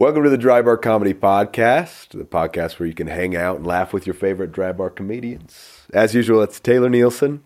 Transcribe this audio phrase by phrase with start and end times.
[0.00, 3.66] Welcome to the Dry Bar Comedy Podcast, the podcast where you can hang out and
[3.66, 5.88] laugh with your favorite dry bar comedians.
[5.92, 7.42] As usual, it's Taylor Nielsen.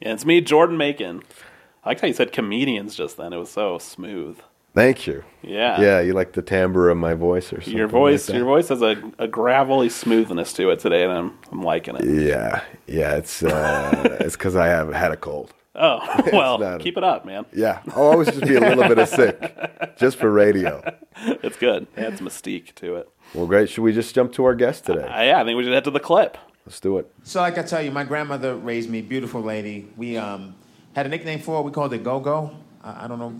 [0.00, 1.22] Yeah, it's me, Jordan Macon.
[1.84, 3.32] I liked how you said comedians just then.
[3.32, 4.40] It was so smooth.
[4.74, 5.22] Thank you.
[5.42, 5.80] Yeah.
[5.80, 7.78] Yeah, you like the timbre of my voice or something?
[7.78, 11.38] Your voice, like your voice has a, a gravelly smoothness to it today, and I'm
[11.52, 12.04] I'm liking it.
[12.04, 13.14] Yeah, yeah.
[13.14, 15.54] It's uh, it's because I have had a cold.
[15.74, 16.00] Oh
[16.32, 17.46] well, not- keep it up, man.
[17.52, 20.82] Yeah, I'll always just be a little bit of sick, just for radio.
[21.16, 21.86] It's good.
[21.96, 23.08] It adds mystique to it.
[23.34, 23.70] Well, great.
[23.70, 25.06] Should we just jump to our guest today?
[25.06, 26.36] Uh, yeah, I think we should head to the clip.
[26.66, 27.10] Let's do it.
[27.22, 29.88] So, like I tell you, my grandmother raised me, beautiful lady.
[29.96, 30.54] We um,
[30.94, 31.62] had a nickname for her.
[31.62, 32.54] We called it Go Go.
[32.84, 33.34] I, I don't know,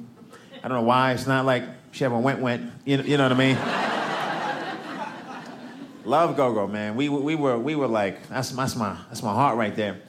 [0.64, 1.12] I don't know why.
[1.12, 2.72] It's not like she ever went went.
[2.86, 3.56] You know, you know what I mean?
[6.04, 6.96] Love Go Go, man.
[6.96, 10.00] We we were we were like that's that's my that's my heart right there.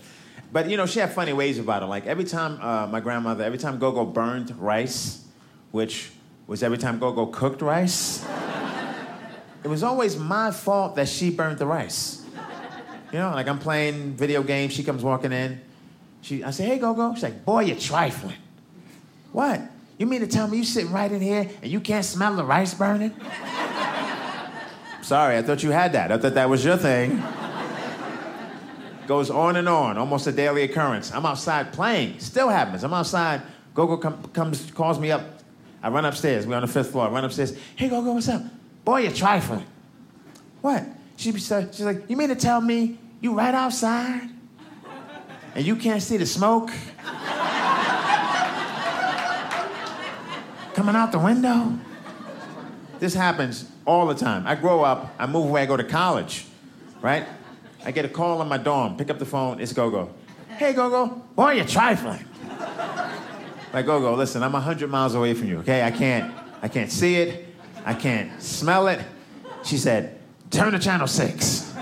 [0.54, 1.88] But you know, she had funny ways about it.
[1.88, 5.26] Like every time uh, my grandmother, every time Go Go burned rice,
[5.72, 6.12] which
[6.46, 8.24] was every time Go Go cooked rice.
[9.64, 12.24] It was always my fault that she burned the rice.
[13.12, 15.60] You know, like I'm playing video games, she comes walking in.
[16.22, 17.14] She, I say, hey, go go.
[17.14, 18.38] She's like, boy, you're trifling.
[19.32, 19.62] What?
[19.98, 22.44] You mean to tell me you sitting right in here and you can't smell the
[22.44, 23.12] rice burning?
[25.02, 26.12] Sorry, I thought you had that.
[26.12, 27.24] I thought that was your thing.
[29.08, 31.14] Goes on and on, almost a daily occurrence.
[31.14, 32.84] I'm outside playing, still happens.
[32.84, 33.42] I'm outside.
[33.74, 35.24] Gogo come, comes, calls me up.
[35.82, 36.48] I run upstairs.
[36.48, 37.08] We're on the fifth floor.
[37.08, 37.58] I run upstairs.
[37.76, 38.44] Hey, Gogo, what's up?
[38.86, 39.66] Boy, you're trifling.
[40.62, 40.86] What?
[41.18, 44.30] She be she's like, you mean to tell me you right outside
[45.56, 46.72] and you can't see the smoke
[50.74, 51.78] coming out the window?
[53.00, 54.48] This happens all the time.
[54.48, 56.46] I grow up, I move away, I go to college,
[57.02, 57.28] right?
[57.86, 60.10] I get a call on my dorm, pick up the phone, it's Gogo.
[60.50, 62.24] Hey, Gogo, boy, you're trifling.
[63.74, 65.84] Like, Gogo, listen, I'm 100 miles away from you, okay?
[65.84, 67.46] I can't, I can't see it,
[67.84, 69.02] I can't smell it.
[69.64, 71.74] She said, turn to channel six.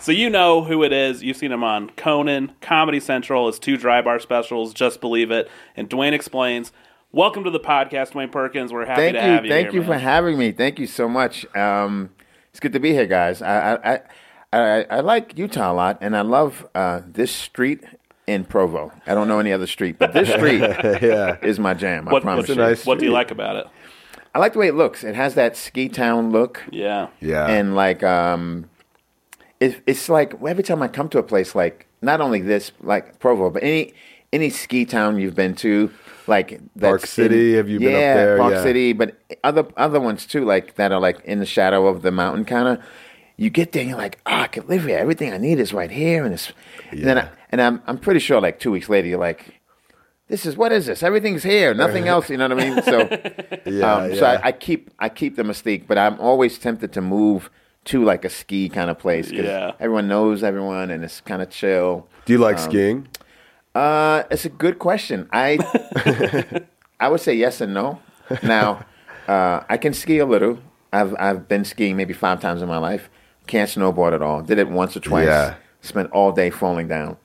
[0.00, 1.22] So you know who it is.
[1.22, 5.48] You've seen him on Conan, Comedy Central, his two dry bar specials, Just Believe It,
[5.76, 6.72] and Dwayne Explains.
[7.12, 8.72] Welcome to the podcast, Dwayne Perkins.
[8.72, 10.52] We're happy Thank to you, have you thank here, you for having me.
[10.52, 11.44] Thank you so much.
[11.56, 12.10] Um,
[12.50, 13.42] it's good to be here, guys.
[13.42, 14.00] I I, I,
[14.52, 17.82] I, I like Utah a lot, and I love uh, this street
[18.28, 18.92] in Provo.
[19.08, 20.60] I don't know any other street, but this street
[21.02, 21.36] Yeah.
[21.42, 22.06] is my jam.
[22.08, 22.54] I What- promise what's you.
[22.62, 23.66] nice What do you like about it?
[24.32, 25.02] I like the way it looks.
[25.02, 27.08] It has that ski town look, Yeah.
[27.18, 27.48] Yeah.
[27.48, 28.70] and like um,
[29.58, 33.18] it, it's like every time I come to a place, like not only this, like
[33.18, 33.92] Provo, but any
[34.32, 35.90] any ski town you've been to,
[36.30, 38.38] like Park that's City, have you been up yeah, there?
[38.38, 38.62] Park Yeah.
[38.62, 42.10] City, but other other ones too, like that are like in the shadow of the
[42.10, 42.78] mountain, kind of.
[43.36, 44.98] You get there, and you're like, oh, I can live here.
[44.98, 46.52] Everything I need is right here, and it's.
[46.90, 49.60] And then, I, and I'm I'm pretty sure, like two weeks later, you're like,
[50.28, 51.02] this is what is this?
[51.02, 52.28] Everything's here, nothing else.
[52.28, 52.82] You know what I mean?
[52.82, 52.98] So,
[53.64, 54.16] Yeah, um, yeah.
[54.16, 57.48] so I, I keep I keep the mystique, but I'm always tempted to move
[57.86, 59.72] to like a ski kind of place because Yeah.
[59.80, 62.06] everyone knows everyone, and it's kind of chill.
[62.26, 63.08] do you like um, skiing?
[63.74, 65.28] Uh, it's a good question.
[65.32, 65.58] I
[67.00, 68.00] I would say yes and no.
[68.42, 68.84] Now,
[69.28, 70.58] uh, I can ski a little.
[70.92, 73.10] I've I've been skiing maybe five times in my life.
[73.46, 74.42] Can't snowboard at all.
[74.42, 75.26] Did it once or twice.
[75.26, 75.54] Yeah.
[75.82, 77.16] Spent all day falling down.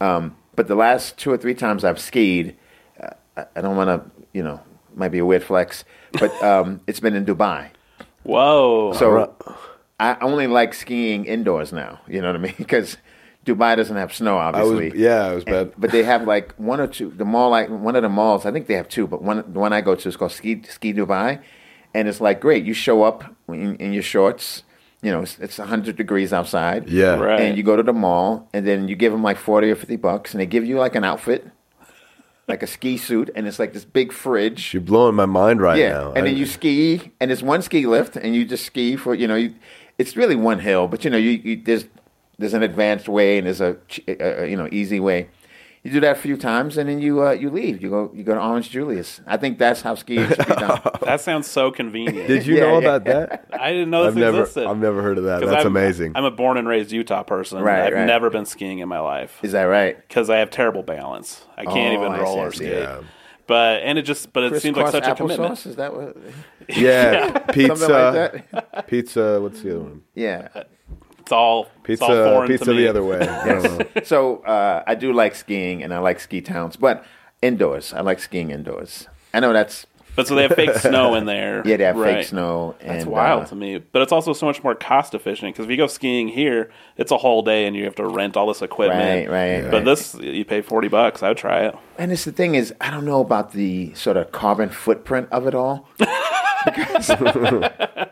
[0.00, 2.56] Um, but the last two or three times I've skied,
[3.02, 4.60] uh, I, I don't want to, you know,
[4.94, 7.70] might be a weird flex, but um, it's been in Dubai.
[8.24, 8.92] Whoa.
[8.92, 9.34] So
[9.98, 12.00] I only like skiing indoors now.
[12.06, 12.54] You know what I mean?
[12.58, 12.96] Because
[13.44, 14.90] Dubai doesn't have snow, I obviously.
[14.90, 15.54] was yeah, I was bad.
[15.54, 17.12] And- but they have like one or two.
[17.16, 19.58] The mall, like one of the malls, I think they have two, but one the
[19.58, 21.40] one I go to is called Ski Ski Dubai,
[21.94, 22.64] and it's like great.
[22.64, 24.62] You show up in, in your shorts.
[25.04, 26.88] You know, it's, it's 100 degrees outside.
[26.88, 27.16] Yeah.
[27.16, 27.40] Right.
[27.40, 29.96] And you go to the mall, and then you give them like 40 or 50
[29.96, 31.50] bucks, and they give you like an outfit,
[32.46, 34.72] like a ski suit, and it's like this big fridge.
[34.72, 35.88] You're blowing my mind right yeah.
[35.88, 36.08] now.
[36.12, 39.12] And I- then you ski, and it's one ski lift, and you just ski for
[39.12, 39.56] you know, you,
[39.98, 41.86] it's really one hill, but you know, you, you there's
[42.38, 43.76] there's an advanced way and there's a,
[44.08, 45.28] a, a you know easy way.
[45.84, 47.82] You do that a few times, and then you uh, you leave.
[47.82, 49.20] You go you go to Orange Julius.
[49.26, 50.80] I think that's how skiing should be done.
[51.02, 52.28] that sounds so convenient.
[52.28, 52.86] Did you Yeah, know yeah.
[52.86, 53.46] about that?
[53.52, 54.66] I didn't know this I've never existed.
[54.68, 55.40] I've never heard of that.
[55.40, 56.12] That's I'm- amazing.
[56.14, 57.60] I'm a born and raised Utah person.
[57.62, 58.06] Right, I've right.
[58.06, 59.96] never been skiing in my life Is that right?
[60.06, 61.44] because I have terrible balance.
[61.56, 62.72] I can't Oh, even I see, roller skate.
[62.74, 63.00] Yeah.
[63.48, 65.54] But and it just but it seems like such a commitment.
[65.54, 65.66] applesauce?
[65.66, 66.16] Is that what?
[66.68, 67.88] yeah, pizza.
[67.88, 68.86] Like that.
[68.86, 69.40] Pizza.
[69.42, 70.02] What's the other one?
[70.14, 70.62] Yeah.
[71.22, 71.92] It's all Pizza.
[71.92, 72.82] It's all foreign pizza to me.
[72.82, 73.20] the other way.
[73.96, 74.02] I.
[74.02, 77.04] So uh, I do like skiing, and I like ski towns, but
[77.40, 77.92] indoors.
[77.92, 79.06] I like skiing indoors.
[79.32, 81.62] I know that's But so they have fake snow in there.
[81.66, 82.16] Yeah, they have right.
[82.16, 82.74] fake snow.
[82.80, 83.78] That's and, wild uh, to me.
[83.78, 87.12] But it's also so much more cost efficient because if you go skiing here, it's
[87.12, 89.28] a whole day and you have to rent all this equipment.
[89.30, 89.84] Right, right, But right.
[89.84, 91.22] this, you pay 40 bucks.
[91.22, 91.76] I would try it.
[91.98, 95.46] And it's the thing is, I don't know about the sort of carbon footprint of
[95.46, 95.88] it all.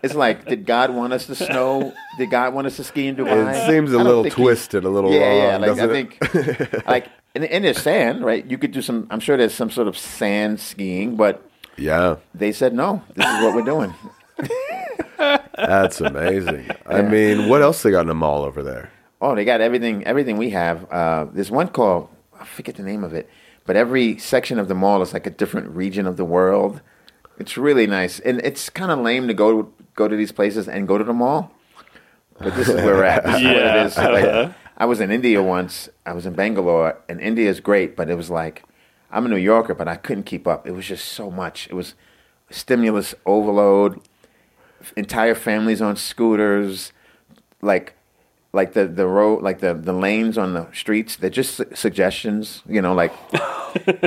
[0.02, 1.92] It's like, did God want us to snow?
[2.18, 3.54] Did God want us to ski in Dubai?
[3.54, 5.56] It seems a little twisted, a little yeah, yeah.
[5.58, 8.44] Like I think, like, and, and there's sand, right?
[8.44, 9.06] You could do some.
[9.10, 11.42] I'm sure there's some sort of sand skiing, but
[11.76, 13.02] Yeah, they said no.
[13.14, 13.94] This is what we're doing.
[15.56, 16.70] that's amazing.
[16.86, 18.90] I mean, what else they got in the mall over there?
[19.20, 20.04] Oh, they got everything.
[20.04, 20.90] Everything we have.
[20.90, 22.08] Uh, there's one called
[22.40, 23.28] I forget the name of it,
[23.66, 26.80] but every section of the mall is like a different region of the world.
[27.40, 30.86] It's really nice, and it's kind of lame to go go to these places and
[30.86, 31.50] go to the mall.
[32.38, 33.24] But this is where we're at.
[33.24, 33.82] This is what Yeah.
[33.82, 33.96] it is.
[33.96, 34.52] Like, uh-huh.
[34.76, 35.88] I was in India once.
[36.06, 38.62] I was in Bangalore, and India is great, but it was like
[39.10, 40.66] I'm a New Yorker, but I couldn't keep up.
[40.66, 41.66] It was just so much.
[41.70, 41.94] It was
[42.50, 44.00] stimulus overload.
[44.96, 46.92] Entire families on scooters,
[47.60, 47.94] like
[48.52, 52.62] like the the road like the the lanes on the streets they're just su- suggestions
[52.68, 53.12] you know like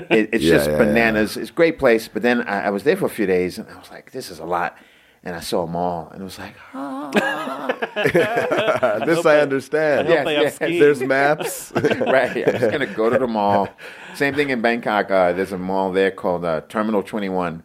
[0.09, 2.83] it, it's Yeah, just yeah, bananas it's a great place but then I, I was
[2.83, 4.77] there for a few days and i was like this is a lot
[5.23, 6.55] and i saw them all and it was like
[9.05, 10.07] this I understand.
[10.09, 10.57] I hope yes.
[10.57, 11.71] There's maps.
[11.75, 13.69] right i'm just gonna go to the mall
[14.15, 17.63] same thing in bangkok uh, there's a mall there called uh, terminal 21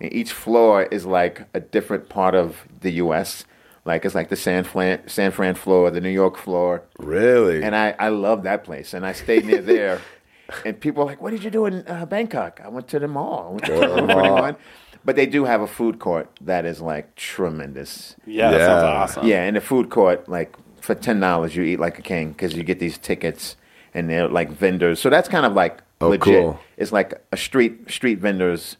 [0.00, 3.44] and each floor is like a different part of the us
[3.86, 7.62] like it's like the san fran san fran floor the new york floor really?
[7.62, 8.92] And I, I love that place.
[8.94, 10.00] And I stayed near there.
[10.64, 12.60] and people are like, what did you do in uh, Bangkok?
[12.64, 13.46] I went to the mall.
[13.48, 14.56] I went to the mall.
[15.04, 18.16] But they do have a food court that is like tremendous.
[18.26, 18.66] Yeah, that Yeah.
[18.66, 19.26] sounds awesome.
[19.26, 22.62] Yeah, in the food court, like for $10, you eat like a king because you
[22.64, 23.56] get these tickets
[23.94, 24.98] and they're like vendors.
[25.00, 26.42] So that's kind of like Oh, legit.
[26.42, 26.58] cool.
[26.76, 28.76] It's like a street street vendors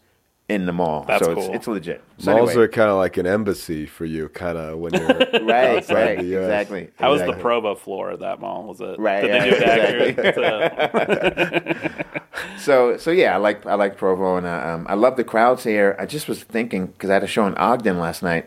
[0.49, 1.05] in the mall.
[1.09, 1.55] That's so it's, cool.
[1.55, 2.05] it's legit.
[2.19, 2.65] So Malls anyway.
[2.65, 5.07] are kind of like an embassy for you, kind of when you're
[5.43, 6.45] right, outside right, the US.
[6.45, 6.91] exactly.
[6.99, 7.43] How was the exactly.
[7.43, 8.65] Provo floor at that mall?
[8.65, 11.71] Was it Right, Did yeah, they do it exactly.
[11.81, 12.07] to-
[12.59, 15.65] So so yeah, I like I like Provo and uh, um, I love the crowds
[15.65, 15.97] here.
[15.99, 18.47] I just was thinking because I had a show in Ogden last night.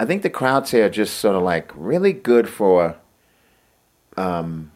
[0.00, 2.96] I think the crowds here are just sort of like really good for
[4.16, 4.71] um,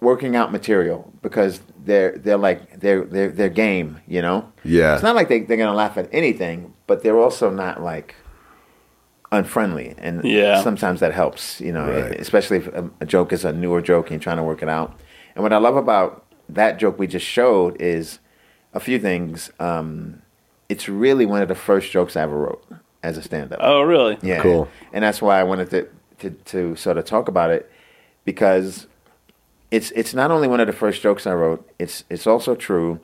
[0.00, 4.52] working out material because they're they're like they're they're they're game, you know.
[4.64, 4.94] Yeah.
[4.94, 8.14] It's not like they they're gonna laugh at anything, but they're also not like
[9.32, 10.62] unfriendly, and Yeah.
[10.62, 12.12] sometimes that helps, you know, Right.
[12.20, 14.68] especially if a, a joke is a newer joke and you're trying to work it
[14.68, 14.98] out.
[15.34, 18.20] And what I love about that joke we just showed is
[18.72, 19.50] a few things.
[19.58, 20.22] Um,
[20.68, 22.64] it's really one of the first jokes I ever wrote
[23.02, 23.58] as a stand-up.
[23.62, 24.16] oh, really?
[24.22, 24.40] Yeah.
[24.40, 24.68] Cool.
[24.92, 25.88] And that's why I wanted to,
[26.20, 27.70] to, to sort of talk about it
[28.24, 28.86] because
[29.70, 33.00] it's it's not only one of the first jokes I wrote, it's it's also true.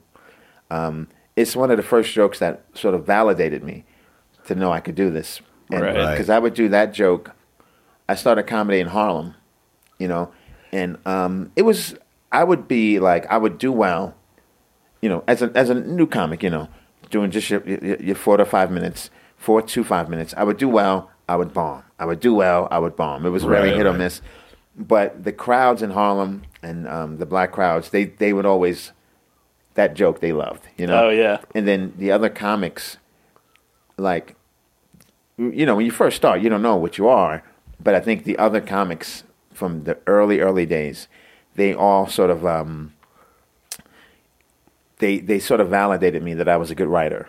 [0.71, 3.85] Um, it's one of the first jokes that sort of validated me
[4.47, 5.41] to know I could do this.
[5.71, 6.11] And Right.
[6.13, 7.33] Because I would do that joke.
[8.09, 9.35] I started comedy in Harlem,
[9.99, 10.33] you know,
[10.73, 11.95] and um, it was
[12.31, 14.15] I would be like I would do well,
[15.01, 16.69] you know, as a as a new comic, you know,
[17.11, 20.35] doing just your, your, your four to five minutes, four to five minutes.
[20.37, 21.85] I would do well, I would bomb.
[21.99, 23.25] I would do well, I would bomb.
[23.25, 24.21] It was very Right, hit or miss.
[24.77, 28.93] But the crowds in Harlem and um, the black crowds, they they would always
[29.75, 31.07] that joke they loved, you know.
[31.07, 31.39] Oh, yeah.
[31.55, 32.99] And then the other comics,
[33.97, 34.37] like,
[35.39, 37.43] you know, when you first start, you don't know what you are.
[37.81, 41.09] But I think the other comics from the early early days,
[41.55, 42.95] they all sort of um,
[44.99, 47.29] they they sort of validated me that I was a good writer.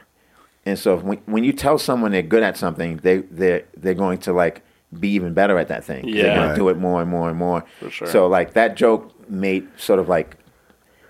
[0.65, 4.19] And so when when you tell someone they're good at something, they they they're going
[4.19, 4.61] to like
[4.99, 6.07] be even better at that thing.
[6.07, 6.23] Yeah.
[6.23, 6.53] they're going Right.
[6.55, 7.63] to do it more and more and more.
[7.79, 8.07] For sure.
[8.07, 10.37] So like that joke made sort of like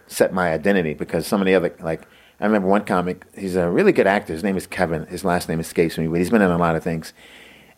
[0.08, 2.02] set my identity because some of the other like
[2.40, 3.26] I remember one comic.
[3.38, 4.34] He's a really good actor.
[4.34, 5.06] His name is Kevin.
[5.06, 7.14] His last name escapes me, but he's been in a lot of things.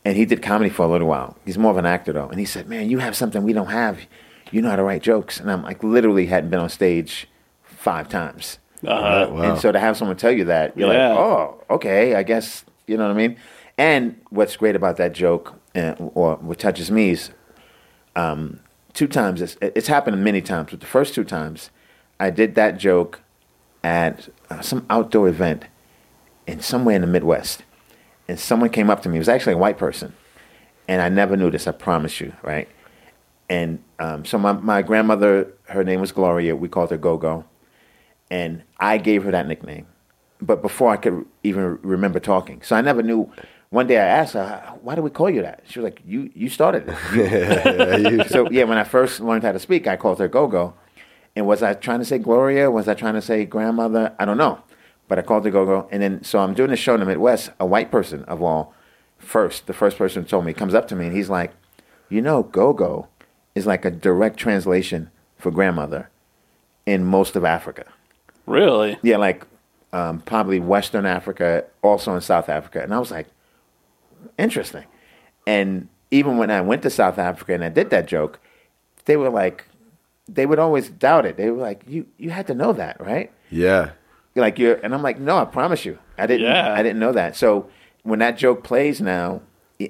[0.03, 1.38] And he did comedy for a little while.
[1.45, 2.29] He's more of an actor though.
[2.29, 4.00] And he said, "Man, you have something we don't have.
[4.51, 7.27] You know how to write jokes." And I'm like, literally hadn't been on stage
[7.63, 8.59] five times.
[8.85, 9.29] Uh-huh.
[9.31, 9.41] Wow.
[9.41, 11.09] And so to have someone tell you that, you're Yeah.
[11.09, 13.35] like, oh, okay, I guess, you know what I mean?
[13.77, 17.32] And what's great about that joke, uh, or what touches me, is
[18.15, 18.60] um,
[18.94, 21.70] two times, it's, it's happened many times, but the first two times,
[22.20, 23.22] I did that joke
[23.84, 25.65] at uh, some outdoor event
[26.48, 27.63] in somewhere in the Midwest.
[28.27, 30.13] And someone came up to me, it was actually a white person.
[30.88, 32.67] And I never knew this, I promise you, right?
[33.50, 36.55] And um, so my, my grandmother, her name was Gloria.
[36.55, 37.46] We called her Go Go.
[38.32, 39.86] And I gave her that nickname.
[40.41, 42.62] But before I could even remember talking.
[42.63, 43.32] So I never knew.
[43.75, 45.63] One day I asked her, why do we call you that?
[45.67, 46.96] She was like, you, you started it.
[47.13, 50.29] You- Yeah, you- so yeah, when I first learned how to speak, I called her
[50.29, 50.74] Go Go.
[51.36, 52.72] And was I trying to say Gloria?
[52.72, 54.15] Was I trying to say grandmother?
[54.17, 54.60] I don't know.
[55.10, 57.05] but I called her Go Go, and then so I'm doing a show in the
[57.05, 57.50] Midwest.
[57.60, 58.74] A white person of all,
[59.20, 61.51] first the first person who told me comes up to me and he's like,
[62.10, 63.08] "You know, Go Go
[63.53, 66.10] is like a direct translation for grandmother
[66.86, 67.86] in most of Africa.
[68.48, 68.98] Really?
[69.03, 69.46] Yeah, like
[69.94, 73.27] um, probably Western Africa, also in South Africa." And I was like,
[74.38, 74.86] "Interesting."
[75.48, 78.39] And even when I went to South Africa and I did that joke,
[79.05, 79.65] they were like,
[80.27, 81.38] they would always doubt it.
[81.38, 83.91] They were like, "You you had to know that, right?" Yeah.
[84.36, 86.74] like you're and i'm like no i promise you i didn't Yeah.
[86.74, 87.70] i didn't know that so
[88.03, 89.41] when that joke plays now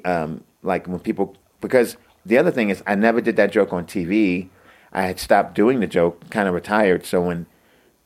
[0.04, 3.86] um like when people because the other thing is i never did that joke on
[3.86, 4.50] tv
[4.94, 7.48] i had stopped doing the joke kind of retired so when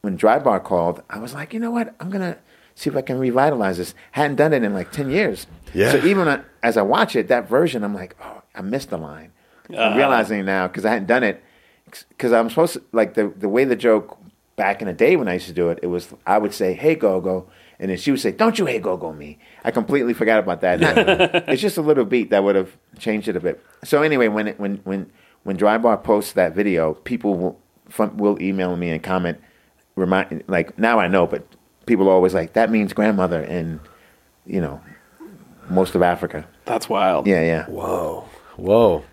[0.01, 2.37] when dry bar called i was like you know what i'm gonna
[2.79, 5.91] see if i can revitalize this hadn't done it in like 10 years Yeah.
[5.91, 9.31] so even as i watch it that version i'm like oh i missed the line
[9.69, 9.97] i'm Uh-huh.
[9.97, 11.43] realizing now because i hadn't done it
[12.09, 14.17] because i'm supposed to like the, the way the joke
[14.55, 16.73] back in the day when I used to do it, it was I would say,
[16.73, 17.47] "Hey Gogo,"
[17.79, 20.81] and then she would say, "Don't you hey Gogo me?" I completely forgot about that.
[21.47, 23.63] It's just a little beat that would have changed it a bit.
[23.85, 25.09] So anyway, when it, when when
[25.45, 27.55] when Drybar posts that video, people will
[28.17, 29.37] will email me and comment,
[29.95, 31.43] remind like now I know, but
[31.89, 33.81] people are always like that means grandmother in
[34.45, 34.79] you know
[35.69, 36.47] most of Africa.
[36.65, 37.27] That's wild.
[37.27, 37.65] Yeah, yeah.
[37.65, 38.23] Whoa.
[38.55, 39.03] Whoa.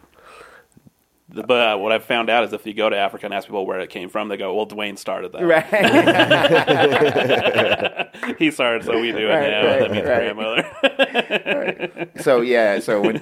[1.28, 3.66] But uh, what I've found out is if you go to Africa and ask people
[3.66, 5.42] where it came from, they go, "Well, Dwayne started that.
[5.42, 5.66] Right.
[8.38, 10.34] He started, so we do it Right, now." right, that means right.
[10.34, 12.10] grandmother.
[12.22, 13.16] so yeah, so when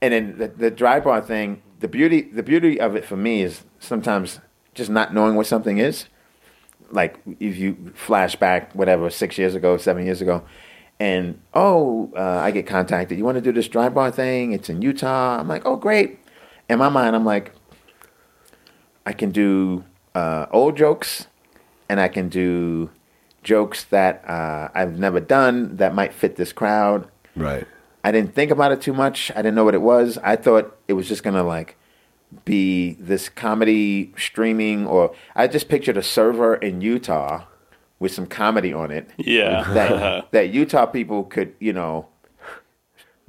[0.00, 3.42] and then the, the dry bar thing, the beauty the beauty of it for me
[3.42, 4.40] is sometimes
[4.74, 6.06] just not knowing what something is.
[6.90, 10.42] Like if you flash back whatever six years ago, seven years ago,
[10.98, 13.16] and oh, uh, I get contacted.
[13.16, 14.52] You want to do this dry bar thing?
[14.52, 15.38] It's in Utah.
[15.38, 16.18] I'm like, oh great.
[16.68, 17.52] In my mind, I'm like,
[19.06, 21.26] I can do uh, old jokes,
[21.88, 22.90] and I can do
[23.42, 27.08] jokes that uh, I've never done that might fit this crowd.
[27.34, 27.66] Right.
[28.04, 29.30] I didn't think about it too much.
[29.32, 30.18] I didn't know what it was.
[30.22, 31.76] I thought it was just gonna like
[32.44, 37.44] be this comedy streaming, or I just pictured a server in Utah
[37.98, 39.62] with some comedy on it yeah.
[39.74, 42.08] that that Utah people could, you know,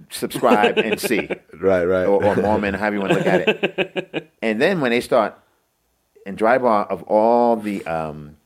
[0.10, 1.28] subscribe and see,
[1.60, 1.86] Right.
[1.86, 2.06] Right.
[2.06, 4.32] or, or Mormon, however you want to look at it.
[4.42, 5.38] And then when they start
[6.26, 8.38] and dry bar of all the um,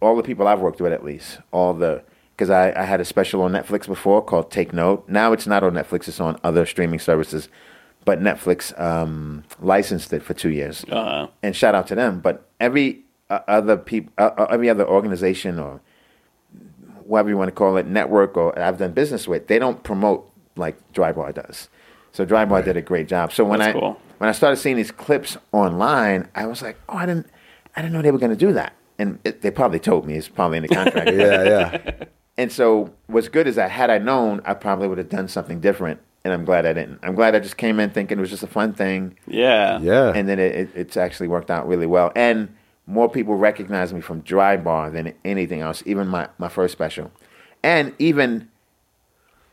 [0.00, 2.02] all the people I've worked with, at least all the
[2.36, 5.06] because I, I had a special on Netflix before called Take Note.
[5.08, 7.48] Now it's not on Netflix; it's on other streaming services.
[8.04, 12.20] But Netflix um, licensed it for two years, Uh, and shout out to them.
[12.20, 15.80] But every uh, other people, uh, uh, every other organization or
[17.04, 20.30] whatever you want to call it, network or I've done business with, they don't promote
[20.56, 21.68] like Dry Bar does.
[22.12, 23.32] So Dry Bar did a great job.
[23.32, 24.00] So when That's I cool.
[24.18, 27.26] when I started seeing these clips online, I was like, oh, I didn't,
[27.76, 28.72] I didn't know they were going to do that.
[28.98, 31.10] And it, they probably told me it's probably in the contract.
[31.14, 31.42] yeah.
[31.44, 32.04] Yeah.
[32.36, 35.60] And so what's good is that had I known, I probably would have done something
[35.60, 36.00] different.
[36.24, 36.98] And I'm glad I didn't.
[37.02, 39.80] I'm glad I just came in thinking it was just a fun thing yeah.
[39.80, 40.12] Yeah.
[40.14, 42.12] and then it, it, it's actually worked out really well.
[42.14, 42.54] And
[42.86, 47.10] more people recognize me from Dry Bar than anything else, even my, my first special.
[47.62, 48.50] And even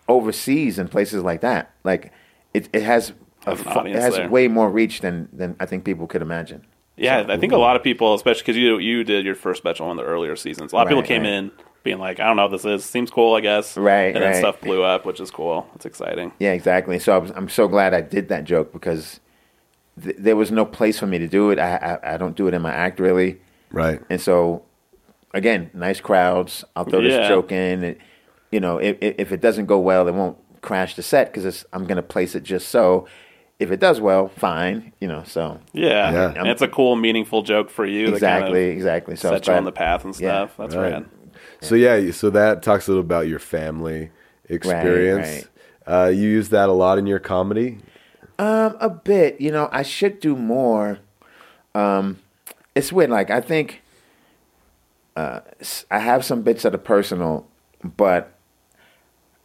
[0.09, 1.73] overseas and places like that.
[1.83, 2.11] Like,
[2.53, 3.13] it, it has,
[3.45, 4.29] a, Has it has there.
[4.29, 6.65] way more reach than, than I think people could imagine.
[6.97, 9.91] Yeah, I think a lot of people, especially because you you did your first special
[9.91, 10.73] in the earlier seasons.
[10.73, 11.31] A lot of people came right.
[11.31, 11.51] in
[11.87, 12.83] being like, "I don't know what this is.
[12.85, 15.65] Seems cool, I guess." Right, and then stuff blew up, which is cool.
[15.75, 16.31] It's exciting.
[16.39, 16.99] Yeah, exactly.
[16.99, 19.19] So I was, I'm so glad I did that joke because
[20.03, 21.59] th- there was no place for me to do it.
[21.59, 23.39] I, I, I don't do it in my act really.
[23.71, 24.01] Right.
[24.09, 24.63] And so,
[25.33, 26.63] again, nice crowds.
[26.75, 27.17] I'll throw Yeah.
[27.19, 27.83] this joke in.
[27.83, 27.97] And,
[28.51, 31.65] you know, if, if if it doesn't go well, it won't crash the set because
[31.73, 33.07] I'm going to place it just so.
[33.59, 34.93] If it does well, fine.
[35.01, 36.33] You know, so Yeah, Yeah.
[36.37, 38.07] and it's a cool, meaningful joke for you.
[38.13, 39.15] exactly, that kind exactly.
[39.15, 40.57] So I set you on the path and Yeah, stuff.
[40.57, 40.91] That's right.
[40.93, 41.05] rad.
[41.61, 42.11] So yeah.
[42.11, 44.11] So that talks a little about your family
[44.49, 45.47] experience.
[45.85, 47.79] Uh, you use that a lot in your comedy.
[48.39, 49.41] Um, a bit.
[49.41, 50.99] You know, I should do more.
[51.73, 52.19] Um,
[52.75, 53.09] it's weird.
[53.09, 53.81] Like I think
[55.15, 55.39] uh,
[55.89, 57.47] I have some bits that are personal,
[57.83, 58.33] but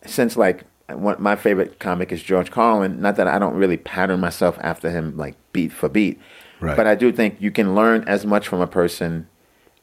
[0.04, 3.00] since like one, my favorite comic is George Carlin.
[3.00, 6.21] Not that I don't really pattern myself after him, like beat for beat,
[6.61, 6.76] Right.
[6.76, 9.26] but I do think you can learn as much from a person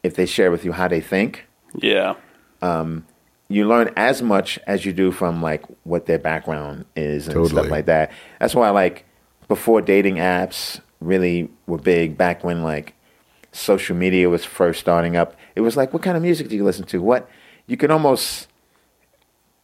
[0.03, 1.47] if they share with you how they think.
[1.75, 2.15] Yeah,
[3.51, 7.49] you learn as much as you do from like what their background is and Totally.
[7.61, 8.11] stuff like that.
[8.39, 9.05] That's why like
[9.47, 12.93] before dating apps really were big back when like
[13.51, 16.63] social media was first starting up, it was like what kind of music do you
[16.63, 17.01] listen to?
[17.01, 17.27] What
[17.65, 18.47] you can almost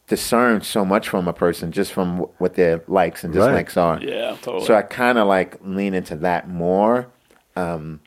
[0.08, 3.46] discern so much from a person just from what their likes and Right.
[3.46, 4.00] dislikes are.
[4.00, 4.64] yeah, totally.
[4.64, 7.08] So I kind of like lean into that more.
[7.56, 8.00] Um,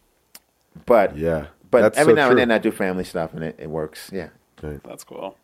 [0.86, 1.48] but Yeah.
[1.72, 2.32] But That's every so now true.
[2.32, 4.10] and then I do family stuff and it, it works.
[4.14, 4.30] Yeah.
[4.62, 5.38] That's cool.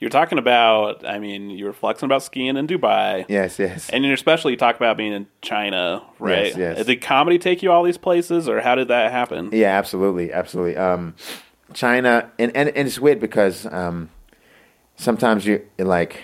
[0.00, 1.04] You're talking about.
[1.04, 3.24] I mean, you were flexing about skiing in Dubai.
[3.28, 3.90] Yes, yes.
[3.90, 6.56] And especially you talk about being in China, right?
[6.56, 6.86] Yes, yes.
[6.86, 9.50] Did comedy take you all these places, or how did that happen?
[9.52, 10.76] Yeah, absolutely, absolutely.
[10.76, 11.16] Um,
[11.74, 14.10] China, and, and and it's weird because um,
[14.96, 16.22] sometimes you like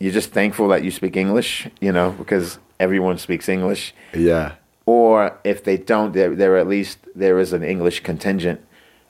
[0.00, 3.94] you're just thankful that you speak English, you know, because everyone speaks English.
[4.14, 4.54] Yeah.
[4.86, 8.60] Or if they don't, there there at least there is an English contingent,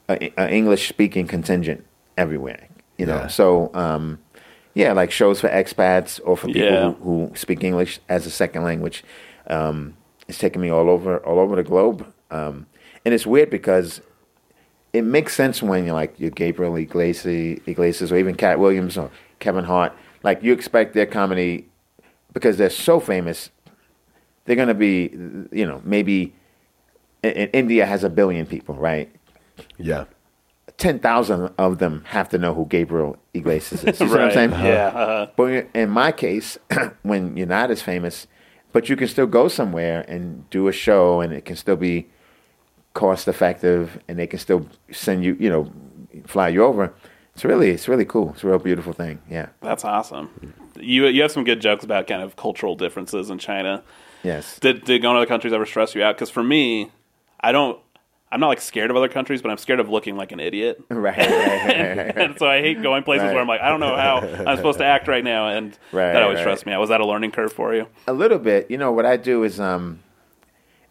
[0.09, 1.85] an English speaking contingent
[2.19, 3.17] everywhere, you know.
[3.17, 3.26] Yeah.
[3.29, 4.19] So um,
[4.75, 6.93] yeah, like shows for expats or for people Yeah.
[6.93, 9.02] who, who speak English as a second language.
[9.47, 9.97] Um,
[10.29, 12.67] it's taken me all over all over the globe, um,
[13.05, 14.00] and it's weird because
[14.93, 19.11] it makes sense when you're like you're Gabriel Iglesias, Iglesias or even Katt Williams or
[19.41, 19.93] Kevin Hart.
[20.23, 21.67] Like you expect their comedy
[22.33, 23.50] because they're so famous.
[24.45, 25.11] They're gonna be,
[25.53, 26.35] you know, maybe.
[27.23, 29.09] In, in India has a billion people, right?
[29.79, 30.05] Yeah.
[30.77, 34.01] Ten thousand of them have to know who Gabriel Iglesias is.
[34.01, 34.35] You see what I'm Right.
[34.35, 34.51] saying?
[34.51, 34.87] Yeah.
[34.89, 36.59] uh But in my case,
[37.03, 38.27] when you're not as famous,
[38.73, 42.09] but you can still go somewhere and do a show, and it can still be
[42.95, 45.71] cost effective, and they can still send you, you know,
[46.27, 46.93] fly you over.
[47.35, 48.31] It's really, it's really cool.
[48.31, 49.21] It's a real beautiful thing.
[49.31, 49.49] Yeah.
[49.61, 50.55] That's awesome.
[50.79, 53.83] You you have some good jokes about kind of cultural differences in China.
[54.23, 54.59] Yes.
[54.61, 56.14] Did did going to other countries ever stress you out?
[56.17, 56.91] Because for me,
[57.41, 57.79] I don't.
[58.31, 60.83] I'm not like scared of other countries, but I'm scared of looking like an idiot.
[60.91, 61.19] Right.
[61.19, 61.29] Right.
[61.29, 64.19] right, right, and so I hate going places where I'm like, I don't know how
[64.47, 66.81] I'm supposed to act right now, and that always stressed me out.
[66.81, 67.88] Was that a learning curve for you?
[68.07, 68.71] a little bit.
[68.71, 69.99] You know what I do is um,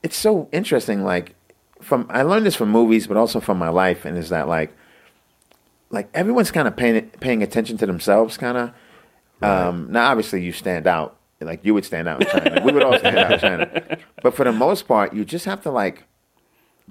[0.04, 1.04] it's so interesting.
[1.04, 1.34] Like
[1.82, 4.72] from I learned this from movies, but also from my life, and is that like,
[5.90, 8.72] like everyone's kind of paying paying attention to themselves, kind of.
[9.44, 11.18] Um, now, obviously, you stand out.
[11.42, 12.62] Like you would stand out in China.
[12.64, 13.98] we would all stand out in China.
[14.24, 16.04] But for the most part, you just have to like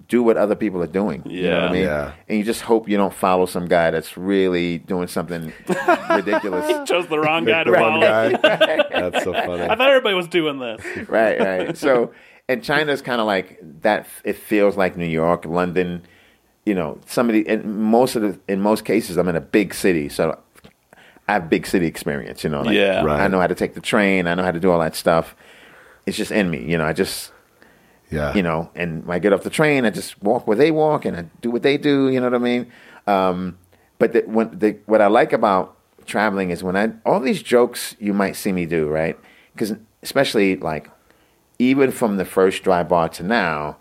[0.09, 1.23] do what other people are doing.
[1.27, 1.69] You know what Yeah.
[1.69, 1.83] I mean?
[1.85, 2.13] Yeah.
[2.29, 5.53] And you just hope you don't follow some guy that's really doing something
[6.11, 6.67] ridiculous.
[6.67, 8.33] he Chose the wrong guy to Wrong follow.
[8.37, 8.77] guy.
[9.11, 9.63] That's so funny.
[9.63, 10.81] I thought everybody was doing this.
[11.09, 11.77] right, right.
[11.77, 12.13] So,
[12.49, 14.07] and China's kind of like that.
[14.25, 16.03] It feels like New York, London.
[16.67, 17.47] You know, somebody.
[17.47, 20.39] In most of the, in most cases, I'm in a big city, so
[21.31, 22.43] I have big city experience.
[22.45, 23.03] You know, like, Yeah.
[23.05, 23.21] Right.
[23.21, 24.27] I know how to take the train.
[24.27, 25.37] I know how to do all that stuff.
[26.07, 26.65] It's just in me.
[26.65, 27.33] You know, I just
[28.11, 28.35] Yeah.
[28.35, 31.05] you know, and when I get off the train, I just walk where they walk
[31.05, 32.09] and I do what they do.
[32.09, 32.67] You know what I mean?
[33.07, 33.59] Um,
[33.99, 35.77] but the, when the, what I like about
[36.07, 39.17] traveling is when I all these jokes you might see me do right
[39.53, 40.91] because especially like
[41.61, 43.77] even from the first dry bar to now,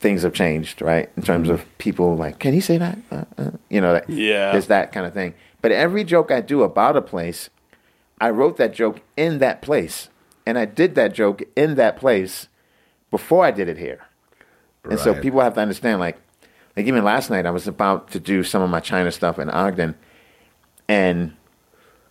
[0.00, 2.98] things have changed right in terms of people like can he say that?
[3.12, 4.50] Uh, uh, you know, that, Yeah.
[4.52, 5.34] there's that kind of thing.
[5.62, 7.50] But every joke I do about a place,
[8.20, 10.08] I wrote that joke in that place,
[10.46, 12.48] and I did that joke in that place
[13.10, 14.04] before I did it here.
[14.88, 16.16] And so people have to understand, like,
[16.76, 19.50] like even last night, I was about to do some of my China stuff in
[19.50, 19.96] Ogden,
[20.88, 21.34] and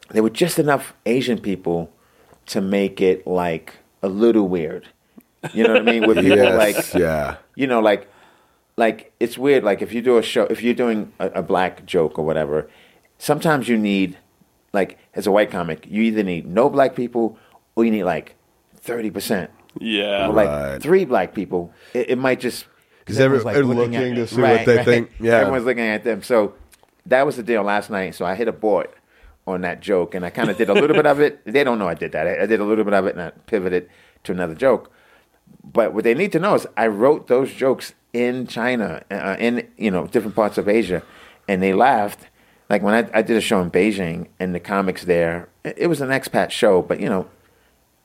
[0.09, 1.89] there were just enough Asian people
[2.47, 4.89] to make it like a little weird.
[5.53, 6.07] You know what I mean?
[6.07, 6.93] With people Yes.
[6.93, 7.37] like, yeah.
[7.55, 8.09] you know, like,
[8.77, 9.63] like it's weird.
[9.63, 12.69] Like if you do a show, if you're doing a, a black joke or whatever,
[13.17, 14.17] sometimes you need,
[14.73, 17.37] like, as a white comic, you either need no black people
[17.75, 18.35] or you need like
[18.75, 19.49] thirty percent
[19.79, 20.27] Yeah.
[20.27, 20.81] or like Right.
[20.81, 22.65] three black people, it, it might just
[22.99, 24.85] Because everyone's, like, looking, looking at- to see right, what they right.
[24.85, 25.11] think.
[25.19, 25.39] Yeah.
[25.39, 26.21] everyone's looking at them.
[26.23, 26.53] So
[27.05, 28.15] that was the deal last night.
[28.15, 28.87] So I hit a board
[29.47, 31.39] on that joke, and I kind of did a little bit of it.
[31.45, 32.25] They don't know I did that.
[32.27, 33.87] I, I did a little bit of it, and I pivoted
[34.23, 34.91] to another joke.
[35.63, 39.67] But what they need to know is I wrote those jokes in China, uh, in
[39.77, 41.03] you know different parts of Asia,
[41.47, 42.27] and they laughed.
[42.69, 45.87] Like when I, I did a show in Beijing, and the comics there, it, it
[45.87, 47.27] was an expat show, but you know,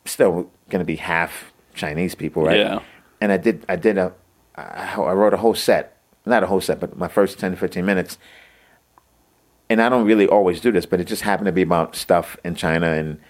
[0.04, 2.58] still going to be half Chinese people, right?
[2.58, 2.80] Yeah.
[3.20, 4.12] And I did, I did a,
[4.56, 5.96] I, I wrote a whole set,
[6.26, 8.18] not a whole set, but my first 10 to 15 minutes.
[9.68, 12.36] And I don't really always do this, but it just happened to be about stuff
[12.44, 13.20] in China and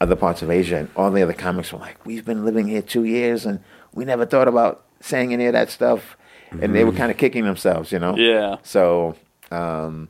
[0.00, 0.76] other parts of Asia.
[0.76, 3.60] And all the other comics were like, we've been living here two years and
[3.92, 6.16] we never thought about saying any of that stuff.
[6.60, 8.16] And they were kind of kicking themselves, you know?
[8.16, 8.56] Yeah.
[8.62, 9.16] So,
[9.50, 10.08] um,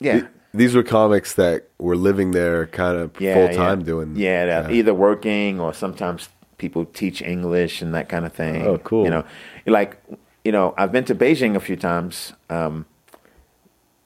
[0.00, 0.12] yeah.
[0.12, 3.86] Th- These were comics that were living there kind of yeah, full time yeah.
[3.86, 4.16] doing.
[4.16, 8.62] yeah, either working or sometimes people teach English and that kind of thing.
[8.66, 9.04] Oh, cool.
[9.04, 9.24] You know,
[9.66, 10.02] like
[10.44, 12.32] you know, I've been to Beijing a few times.
[12.48, 12.86] Um,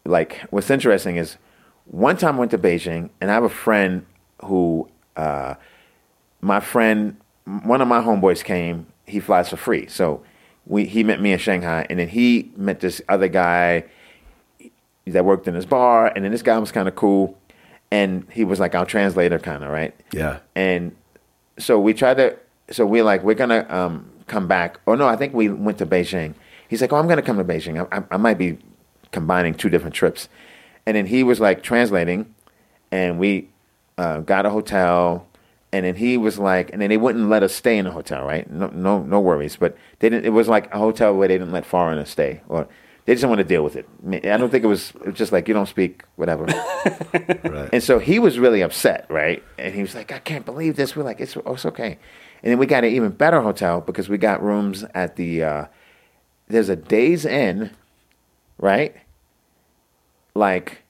[0.04, 1.36] like what's interesting is
[1.84, 4.04] one time I went to Beijing and I have a friend
[4.44, 5.54] who uh,
[6.40, 8.86] my friend one of my homeboys came.
[9.06, 10.22] He flies for free, so
[10.66, 13.84] we he met me in Shanghai, and then he met this other guy
[15.06, 17.38] that worked in his bar, and then this guy was kind of cool,
[17.90, 19.94] and he was like our translator, kind of right.
[20.12, 20.38] Yeah.
[20.54, 20.94] And
[21.58, 22.36] so we tried to.
[22.70, 24.78] So we're like, we're gonna um, come back.
[24.86, 26.34] Oh no, I think we went to Beijing.
[26.68, 27.86] He's like, oh, I'm gonna come to Beijing.
[27.92, 28.58] I, I, I might be
[29.10, 30.28] combining two different trips.
[30.86, 32.34] and then he was like translating,
[32.90, 33.48] and we
[33.98, 35.26] uh, got a hotel,
[35.72, 38.24] and then he was like, and then they wouldn't let us stay in the hotel,
[38.24, 38.50] right?
[38.50, 39.56] No, no, no worries.
[39.56, 40.24] But they didn't.
[40.24, 42.66] It was like a hotel where they didn't let foreigners stay, or
[43.04, 43.88] they just didn't want to deal with it.
[44.06, 46.46] I don't think it was, it was just like you don't speak whatever.
[47.44, 47.68] Right.
[47.72, 49.42] And so he was really upset, right?
[49.58, 50.96] And he was like, I can't believe this.
[50.96, 51.98] We're like, it's, oh, it's okay.
[52.42, 55.66] And then we got an even better hotel because we got rooms at the, uh,
[56.48, 57.70] there's a Days Inn,
[58.58, 58.96] right?
[60.34, 60.82] Like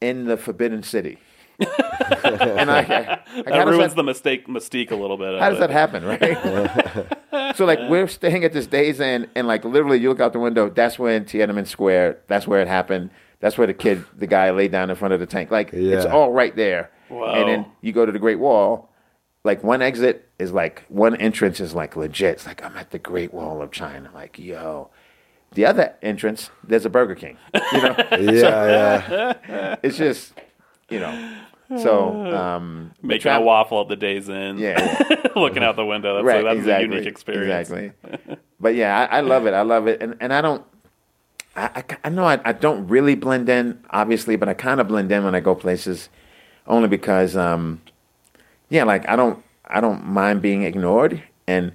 [0.00, 1.18] in the Forbidden City.
[1.60, 5.38] And I, I, I That ruins that- the mistake mystique a little bit.
[5.40, 5.60] how does it.
[5.60, 7.56] that happen, right?
[7.56, 10.38] so like we're staying at this Days Inn, and like literally, you look out the
[10.38, 10.70] window.
[10.70, 12.18] That's when Tiananmen Square.
[12.28, 13.10] That's where it happened.
[13.40, 15.50] That's where the kid, the guy, laid down in front of the tank.
[15.50, 16.90] Like it's all right there.
[17.08, 17.34] Wow.
[17.34, 18.90] And then you go to the Great Wall.
[19.44, 22.34] Like one exit is like one entrance is like legit.
[22.34, 24.10] It's like I'm at the Great Wall of China.
[24.14, 24.90] Like yo.
[25.54, 27.38] The other entrance, there's a Burger King.
[27.72, 29.76] You know, Yeah, yeah.
[29.82, 30.34] it's just,
[30.88, 31.34] you know.
[31.82, 34.56] So um, Making travel- a waffle at the Days Inn.
[34.56, 35.26] Yeah, yeah.
[35.36, 36.14] Looking out the window.
[36.14, 37.68] That's, right, a, that's exactly, a unique experience.
[37.68, 38.38] Exactly.
[38.58, 39.52] but yeah, I, I love it.
[39.52, 40.64] I love it, and and I don't.
[41.54, 44.88] I, I, I know I, I don't really blend in, obviously, but I kind of
[44.88, 46.08] blend in when I go places,
[46.66, 47.82] only because, um,
[48.70, 51.72] yeah, like I don't I don't mind being ignored, and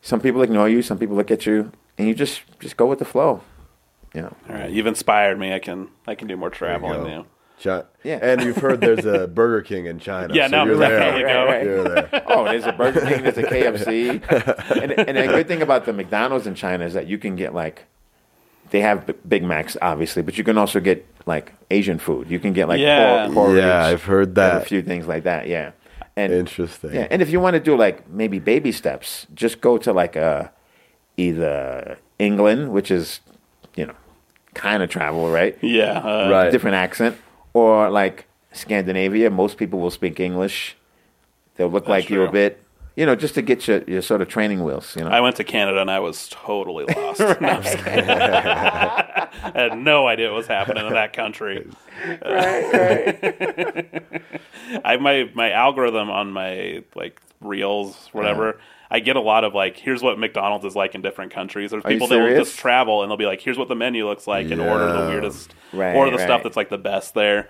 [0.00, 2.98] some people ignore you, some people look at you, and you just just go with
[2.98, 3.42] the flow.
[4.14, 4.30] Yeah.
[4.48, 5.52] All right, you've inspired me.
[5.52, 7.26] I can I can do more traveling now.
[7.62, 7.80] Go.
[7.82, 8.18] Chi- Yeah.
[8.22, 10.34] And you've heard there's a Burger King in China.
[10.34, 11.34] Yeah, so no, you're definitely there.
[11.34, 11.44] go.
[11.44, 11.64] Right, right.
[11.64, 12.22] You're there.
[12.28, 15.92] Oh, there's a Burger King, there's a KFC, and and the good thing about the
[15.92, 17.86] McDonald's in China is that you can get like,
[18.70, 22.30] they have B- Big Macs obviously, but you can also get like Asian food.
[22.30, 23.24] You can get like Yeah.
[23.26, 24.62] pork, porridge, Yeah, I've heard that.
[24.62, 25.46] a few things like that.
[25.46, 25.70] Yeah,
[26.16, 26.92] and Interesting.
[26.94, 30.16] yeah, and if you want to do like maybe baby steps, just go to like
[30.16, 30.50] a
[31.16, 33.20] either England, which is
[33.76, 33.94] you know
[34.54, 35.56] kind of travel, right?
[35.62, 35.98] Yeah.
[35.98, 36.50] Uh, Right.
[36.50, 37.16] Different accent,
[37.54, 39.30] or like Scandinavia.
[39.30, 40.76] Most people will speak English.
[41.56, 42.60] They'll look like you a bit,
[42.96, 44.94] you know, just to get your, your sort of training wheels.
[44.96, 47.20] You know, I went to Canada and I was totally lost.
[47.40, 48.10] No, I'm just kidding.
[48.10, 51.66] I had no idea what was happening in that country.
[54.84, 58.58] I my my algorithm on my like reels, whatever.
[58.90, 61.70] I get a lot of like, here's what McDonald's is like in different countries.
[61.70, 64.06] There's Are people that will just travel and they'll be like, here's what the menu
[64.06, 66.24] looks like, and order the weirdest, Right, order the right.
[66.24, 67.48] stuff that's like the best there.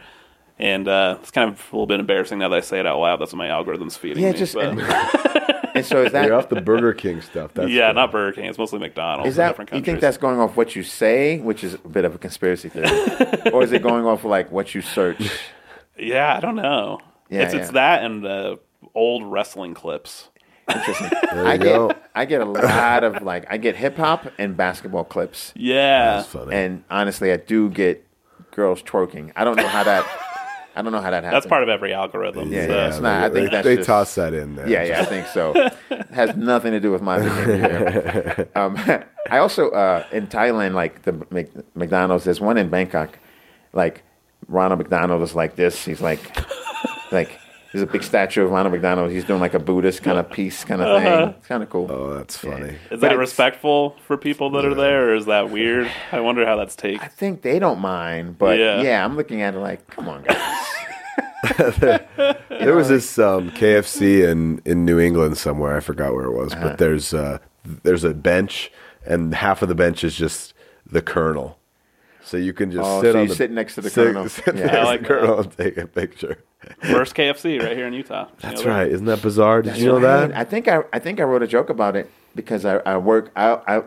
[0.59, 3.01] And uh, it's kind of a little bit embarrassing now that I say it out
[3.01, 3.21] loud.
[3.21, 4.39] That's what my algorithm's feeding yeah, me.
[4.39, 4.81] just and,
[5.75, 7.53] and so is that You're off the Burger King stuff.
[7.55, 7.97] That's yeah, good.
[7.97, 8.45] not Burger King.
[8.45, 9.31] It's mostly McDonald's.
[9.31, 11.89] is in that different you think that's going off what you say, which is a
[11.89, 12.89] bit of a conspiracy theory,
[13.53, 15.29] or is it going off like what you search?
[15.99, 17.01] Yeah, I don't know.
[17.29, 17.61] Yeah, it's yeah.
[17.61, 18.57] it's that and uh,
[18.95, 20.29] old wrestling clips.
[20.69, 21.11] Interesting.
[21.35, 21.93] There I you get go.
[22.15, 26.29] I get a lot of like I get hip hop and basketball clips, Yeah, That's
[26.29, 26.55] funny.
[26.55, 28.07] and honestly, I do get
[28.53, 29.33] girls twerking.
[29.35, 30.07] I don't know how that.
[30.77, 31.43] I don't know how that happens.
[31.43, 32.53] that's part of every algorithm.
[32.53, 32.73] Yeah, so.
[32.73, 34.69] yeah, it's not- I they, think that's they just- toss that in there.
[34.69, 35.53] Yeah, yeah, I think so.
[35.91, 38.49] It has nothing to do with my behavior.
[38.57, 38.77] Um,
[39.31, 41.13] I also uh, in Thailand, like the
[41.75, 42.25] McDonald's.
[42.25, 43.19] There's one in Bangkok.
[43.73, 44.03] Like
[44.49, 45.85] Ronald McDonald is like this.
[45.85, 46.21] He's like,
[47.13, 47.39] like
[47.75, 49.11] there's a big statue of Ronald McDonald.
[49.11, 51.29] He's doing like a Buddhist kind of peace kind of thing.
[51.37, 51.91] It's kind of cool.
[51.91, 52.71] Oh, that's funny.
[52.91, 55.91] Is But that respectful for people that are there, or is that weird?
[56.13, 57.01] I wonder how that's taken.
[57.01, 58.81] I think they don't mind, but Yeah.
[58.83, 60.67] yeah, I'm looking at it like, come on, guys.
[62.49, 65.77] There was this um, KFC in, in New England somewhere.
[65.77, 66.69] I forgot where it was, Uh-huh.
[66.69, 67.39] but there's uh,
[67.83, 68.71] there's a bench,
[69.05, 70.55] and half of the bench is just
[70.87, 71.59] the Colonel.
[72.25, 74.07] So you can just Oh, sit so on you the sit next to the sit-
[74.07, 74.29] Colonel.
[74.29, 74.65] sit Yeah.
[74.65, 75.07] next I to like the.
[75.07, 76.39] Colonel and take a picture.
[76.83, 78.25] First KFC right here in Utah.
[78.29, 78.89] You That's know right.
[78.91, 79.61] Isn't that bizarre?
[79.63, 80.29] Did you know Right.
[80.29, 80.37] that?
[80.37, 83.31] I think I, I think I wrote a joke about it because I, I work
[83.37, 83.83] I, I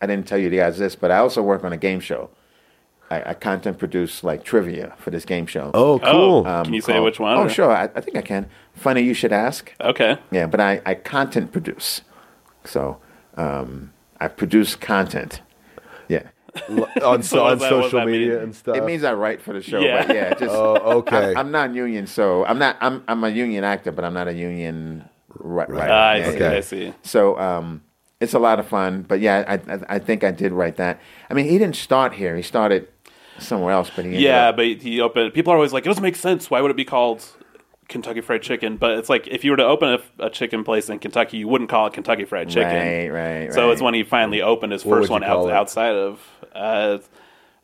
[0.00, 2.30] I didn't tell you guys this, but I also work on a game show.
[3.10, 5.70] I, I content produce like trivia for this game show.
[5.74, 6.44] Oh, cool.
[6.46, 7.36] Oh, can you say called- which one?
[7.36, 7.70] Oh, or- sure.
[7.70, 8.46] I, I think I can.
[8.74, 9.70] Funny you should ask.
[9.82, 10.16] Okay.
[10.30, 12.00] Yeah, but I, I content produce.
[12.64, 12.96] So
[13.36, 15.42] um, I produce content.
[16.68, 16.84] Yeah.
[17.04, 18.20] on So so, on that- social that mean?
[18.20, 18.76] media and stuff.
[18.76, 19.80] It means I write for the show.
[19.80, 20.06] Yeah.
[20.06, 21.30] But yeah, just oh, okay.
[21.30, 22.76] I'm, I'm not union, so I'm not.
[22.80, 25.90] I'm I'm a union actor, but I'm not a union ri- writer.
[25.92, 26.36] Ah, I Yeah, see.
[26.36, 26.56] Okay.
[26.56, 26.94] I see.
[27.02, 27.82] So um,
[28.20, 29.02] it's a lot of fun.
[29.02, 31.00] But yeah, I, I I think I did write that.
[31.30, 32.36] I mean, he didn't start here.
[32.36, 32.86] He started
[33.38, 35.32] somewhere else, but he Yeah, up- but he opened.
[35.32, 36.50] People are always like, it doesn't make sense.
[36.50, 37.24] Why would it be called
[37.88, 38.76] Kentucky Fried Chicken?
[38.76, 39.88] But it's like if you were to open
[40.20, 42.64] a, a chicken place in Kentucky, you wouldn't call it Kentucky Fried Chicken.
[42.76, 43.72] Right, right, So right.
[43.72, 46.20] it's when he finally opened his What first one out, outside of.
[46.54, 46.98] Uh,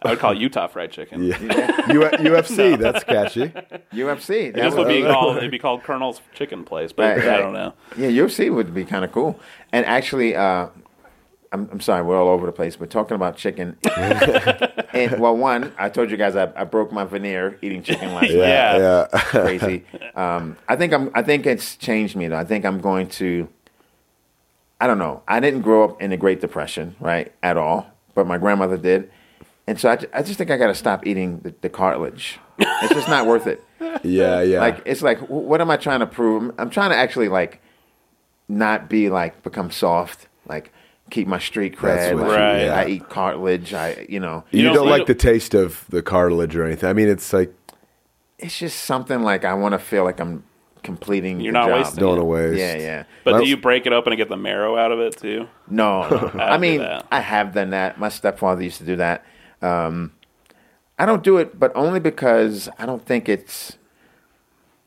[0.00, 1.24] I would call it Utah Fried Chicken.
[1.24, 1.38] yeah.
[1.92, 2.78] U- UFC.
[2.78, 3.48] That's catchy.
[3.92, 4.30] UFC.
[4.48, 5.38] It that just would be called.
[5.38, 7.38] It'd be called Colonel's Chicken Place, but Right, I right.
[7.38, 7.74] don't know.
[7.96, 9.40] Yeah, UFC would be kind of cool.
[9.72, 10.68] And actually, uh,
[11.50, 13.76] I'm, I'm sorry, we're all over the place, but talking about chicken.
[13.96, 18.22] and well, one, I told you guys I, I broke my veneer eating chicken last
[18.22, 18.34] night.
[18.34, 18.78] Yeah.
[19.12, 19.20] yeah.
[19.24, 19.84] Crazy.
[20.14, 21.10] Um, I think I'm.
[21.14, 22.36] I think it's changed me though.
[22.38, 23.48] I think I'm going to.
[24.80, 25.22] I don't know.
[25.26, 29.08] I didn't grow up in the Great Depression, right, at all, but my grandmother did,
[29.68, 32.40] and so I, I just think I got to stop eating the, the cartilage.
[32.58, 33.62] It's just not worth it.
[34.02, 34.58] yeah, yeah.
[34.58, 36.42] Like it's like, what am I trying to prove?
[36.42, 37.62] I'm- I'm trying to actually like
[38.48, 40.72] not be like become soft, like
[41.10, 42.14] keep my street That's cred.
[42.16, 42.68] what Like, you- Right.
[42.68, 43.72] I eat cartilage.
[43.72, 46.64] I, you know, you, You don't, don't- like don't- the taste of the cartilage or
[46.64, 46.88] anything.
[46.88, 47.54] I mean, it's like
[48.38, 50.42] it's just something like I want to feel like I'm
[50.88, 51.40] completing.
[51.40, 51.78] You're the not job.
[51.78, 52.22] wasting don't it.
[52.24, 52.58] want to waste.
[52.58, 53.04] Yeah, yeah.
[53.24, 55.46] But Well- do you break it open and get the marrow out of it too?
[55.68, 56.40] No, no.
[56.40, 57.06] I mean, that.
[57.12, 57.98] I have done that.
[58.00, 59.24] My stepfather used to do that.
[59.62, 60.12] Um,
[60.98, 63.76] I don't do it, but only because I don't think it's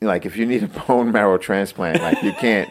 [0.00, 2.68] like if you need a bone marrow transplant, like you can't.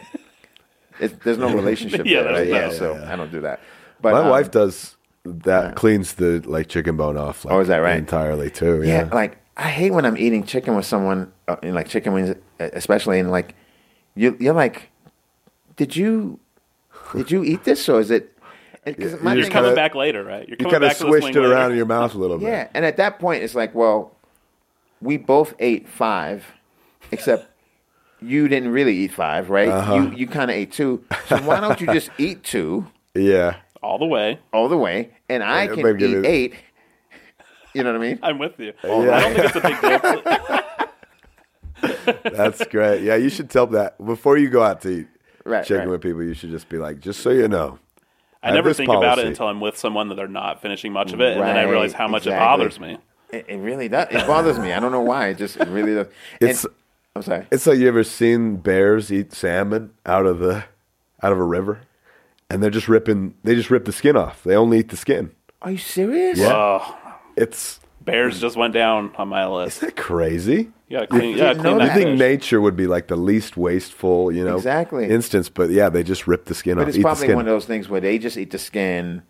[1.00, 2.48] It's, there's no relationship Yeah, there, right?
[2.48, 3.60] there's Yeah, no- so I don't do that.
[4.00, 5.74] But My um, wife does that.
[5.76, 7.44] Cleans the like chicken bone off.
[7.44, 7.96] Like, Oh, is that right?
[7.96, 8.82] Entirely too.
[8.82, 9.14] Yeah, Yeah.
[9.14, 12.34] like I hate when I'm eating chicken with someone, uh, in, like chicken wings, uh,
[12.72, 13.54] especially, and like
[14.14, 14.90] you, you're like,
[15.76, 16.38] did you,
[17.14, 18.36] did you eat this or is it?
[18.86, 20.48] and- 'cause my You're You're thing coming kinda- back later, right?
[20.48, 21.52] You're you coming kind of back swished wing it later.
[21.52, 22.48] around in your mouth a little bit.
[22.48, 24.16] Yeah, and at that point, it's like, well,
[25.00, 26.44] we both ate five,
[27.10, 27.48] except
[28.22, 29.68] you didn't really eat five, right?
[29.68, 29.94] Uh-huh.
[29.96, 31.04] You you kind of ate two.
[31.26, 33.56] So why don't you just eat two Yeah.
[33.82, 34.38] all the way.
[34.52, 36.54] all the way, and I Yeah, can maybe eat it- eight.
[37.74, 38.18] You know what I mean?
[38.22, 38.72] I'm with you.
[38.84, 38.90] Yeah.
[38.90, 39.80] I don't think it's a big
[42.22, 42.22] deal.
[42.36, 43.02] That's great.
[43.02, 45.06] Yeah, you should tell that before you go out to eat
[45.44, 45.88] Right, checking right.
[45.88, 46.22] with people.
[46.22, 47.78] You should just be like, just so you know.
[48.42, 50.92] I have never this think about it until I'm with someone that they're not finishing
[50.92, 52.36] much of it, and then I realize how much exactly.
[52.36, 52.98] it bothers me.
[53.32, 54.08] It, it really does.
[54.10, 54.72] It bothers me.
[54.72, 55.28] I don't know why.
[55.28, 56.06] It just it really does.
[56.40, 56.66] And- It's-
[57.14, 57.46] I'm sorry.
[57.50, 60.64] It's like you ever seen bears eat salmon out of the
[61.22, 61.80] out of a river,
[62.48, 63.34] and they're just ripping.
[63.44, 64.42] They just rip the skin off.
[64.44, 65.30] They only eat the skin.
[65.60, 66.38] Are you serious?
[66.38, 66.52] Yeah.
[66.54, 66.96] Oh,
[67.36, 69.78] It's bears just went down on my list.
[69.78, 70.70] isn't that crazy?
[70.88, 72.18] You gotta clean, you clean that I think fish.
[72.18, 75.08] nature would be like the least wasteful, you know, Exactly.
[75.08, 75.48] instance.
[75.48, 76.88] But yeah, they just rip the skin But off.
[76.88, 77.36] it's eat the probably skin.
[77.36, 79.22] one of those things where they just eat the skin,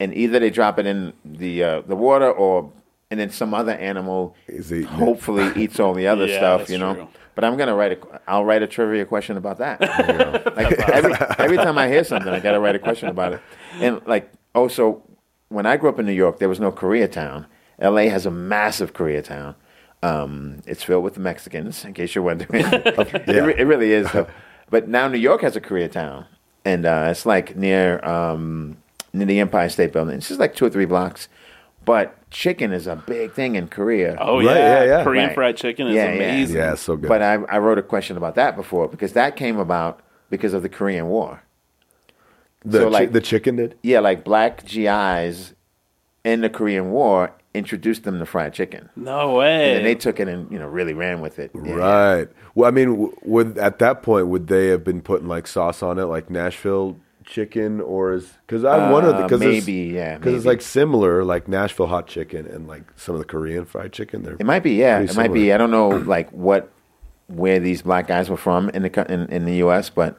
[0.00, 2.72] and either they drop it in the uh, the water, or
[3.10, 4.88] and then some other animal Is eating it.
[4.90, 6.60] hopefully eats all the other Yeah, stuff.
[6.60, 6.94] that's You know.
[6.94, 7.08] true.
[7.34, 8.20] But I'm gonna write a.
[8.26, 9.80] I'll write a trivia question about that.
[10.08, 10.42] you know.
[10.56, 13.40] Like every every time I hear something, I gotta write a question about it.
[13.80, 15.02] And like also,
[15.52, 17.46] when I grew up in New York, there was no Koreatown.
[17.78, 18.08] L.A.
[18.08, 19.54] has a massive Koreatown.
[20.02, 22.64] Um, it's filled with the Mexicans, in case you're wondering.
[22.72, 24.10] it, re- it really is.
[24.12, 24.26] Though.
[24.70, 26.26] But now New York has a Koreatown,
[26.64, 28.76] and uh, it's like near um,
[29.12, 30.16] near the Empire State Building.
[30.16, 31.28] It's just like two or three blocks.
[31.84, 34.16] But chicken is a big thing in Korea.
[34.20, 35.04] Oh Right, yeah, yeah, yeah.
[35.04, 35.34] Korean Right.
[35.34, 36.14] fried chicken is Yeah, yeah.
[36.14, 36.56] amazing.
[36.56, 37.08] yeah, so good.
[37.08, 39.98] But I, I wrote a question about that before because that came about
[40.30, 41.42] because of the Korean War.
[42.64, 43.76] The, so, chi- like- the chicken did.
[43.82, 45.54] Yeah, like black GIs
[46.24, 48.88] in the Korean War introduced them to fried chicken.
[48.96, 49.76] No way.
[49.76, 51.50] And they took it and, you know, really ran with it.
[51.54, 51.74] Yeah.
[51.74, 52.28] Right.
[52.54, 55.98] Well, I mean, would at that point would they have been putting like sauce on
[55.98, 60.46] it, like Nashville chicken, or is because I wonder Uh, because maybe, yeah, because it's
[60.46, 64.22] like similar, like Nashville hot chicken and like some of the Korean fried chicken.
[64.22, 64.98] They're It might be, yeah.
[64.98, 65.52] Pretty it might be.
[65.52, 66.70] I don't know, like, what,
[67.26, 70.18] where these black guys were from in the, in, in the U.S., but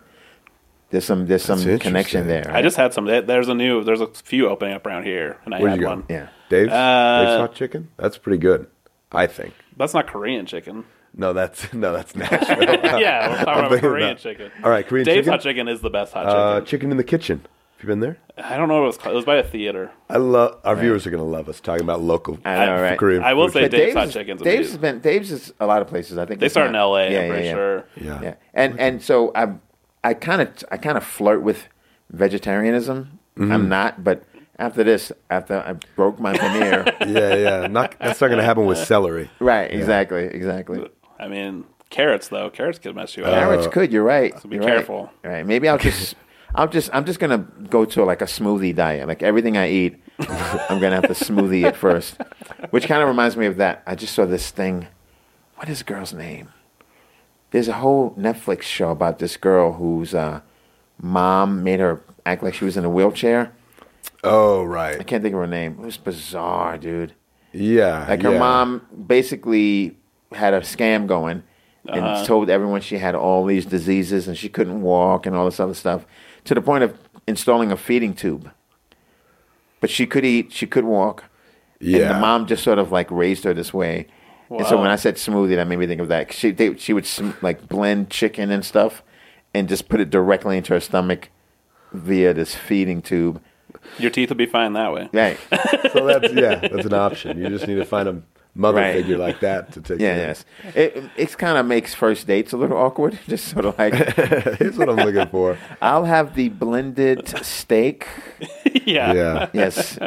[0.93, 2.27] there's some, there's some connection interesting.
[2.27, 2.49] there.
[2.55, 3.05] I just had some.
[3.05, 3.83] There's a new.
[3.83, 5.89] There's a few opening up around here, and I Where'd had you go?
[5.89, 6.03] one.
[6.09, 6.27] yeah.
[6.49, 7.89] Dave's, Uh, Dave's hot chicken.
[7.97, 8.67] That's pretty good,
[9.11, 9.53] I think.
[9.75, 10.85] That's not Korean chicken.
[11.15, 12.63] No, that's no, that's Nashville.
[12.99, 14.51] yeah, we're talking about Korean about- chicken.
[14.63, 15.31] All right, Korean Dave's chicken.
[15.33, 16.65] hot chicken is the best hot Uh, chicken.
[16.67, 17.39] chicken in the kitchen.
[17.77, 18.17] Have you been there?
[18.37, 19.13] I don't know what it was called.
[19.13, 19.91] It was by a theater.
[20.09, 22.81] I love our viewers are going to love us talking about local I know, I-
[22.81, 22.97] right?
[22.99, 23.23] Korean.
[23.23, 23.53] I will food.
[23.53, 24.71] say But Dave's hot chicken is- chicken's Dave's amazing.
[24.71, 26.17] has been Dave's is a lot of places.
[26.17, 27.11] I think They it's start in L.A.
[27.11, 27.53] Yeah, I'm yeah, pretty yeah.
[27.53, 27.85] sure.
[27.99, 28.21] Yeah.
[28.21, 29.47] Yeah, and and so I
[30.03, 31.67] I kind of I kind of flirt with
[32.09, 33.19] vegetarianism.
[33.37, 33.51] Mm-hmm.
[33.51, 34.23] I'm not, but
[34.59, 37.67] after this, after I broke my veneer, yeah, yeah.
[37.67, 39.29] Not, that's not going to happen with celery.
[39.39, 39.71] right?
[39.71, 40.87] Exactly, exactly.
[41.19, 42.49] I mean, carrots though.
[42.49, 43.33] Carrots could mess you up.
[43.33, 43.91] Carrots could.
[43.91, 44.33] You're right.
[44.47, 45.11] be you're careful.
[45.23, 45.31] Right.
[45.31, 45.45] Right.
[45.45, 46.15] Maybe I'll just.
[46.55, 46.91] I'll just.
[46.93, 47.39] I'm just gonna
[47.69, 49.07] go to like a smoothie diet.
[49.07, 52.17] Like everything I eat, I'm gonna have to smoothie it first.
[52.69, 53.81] Which kind of reminds me of that.
[53.87, 54.87] I just saw this thing.
[55.55, 56.49] What is the girl's name?
[57.53, 60.41] There's a whole Netflix show about this girl whose uh,
[60.99, 63.53] mom made her act like she was in a wheelchair.
[64.23, 64.99] Oh, right.
[64.99, 65.73] I can't think of her name.
[65.79, 67.13] It was bizarre, dude.
[67.51, 68.07] Yeah.
[68.09, 68.39] Like her yeah.
[68.39, 69.95] mom basically
[70.31, 71.43] had a scam going
[71.87, 72.25] and Uh-huh.
[72.25, 75.75] told everyone she had all these diseases and she couldn't walk and all this other
[75.75, 76.07] stuff
[76.45, 78.49] to the point of installing a feeding tube.
[79.79, 81.25] But she could eat, she could walk.
[81.79, 82.13] And Yeah.
[82.13, 84.07] the mom just sort of like raised her this way.
[84.59, 86.31] And so when I said smoothie, that made me think of that.
[86.33, 89.03] She they, she would sm- like blend chicken and stuff
[89.53, 91.29] and just put it directly into her stomach
[91.91, 93.41] via this feeding tube.
[93.97, 95.09] Your teeth will be fine that way.
[95.13, 95.37] Right.
[95.93, 97.37] So that's yeah, that's an option.
[97.37, 98.21] You just need to find a
[98.55, 98.93] mother Right.
[98.95, 99.99] figure like that to take.
[100.07, 100.45] Yeah, yes.
[100.75, 103.17] It it kind of makes first dates a little awkward.
[103.27, 103.93] Just sort of like.
[104.59, 105.57] Here's what I'm looking for.
[105.81, 108.07] I'll have the blended steak.
[108.85, 109.13] yeah.
[109.13, 109.49] Yeah.
[109.53, 109.97] Yes.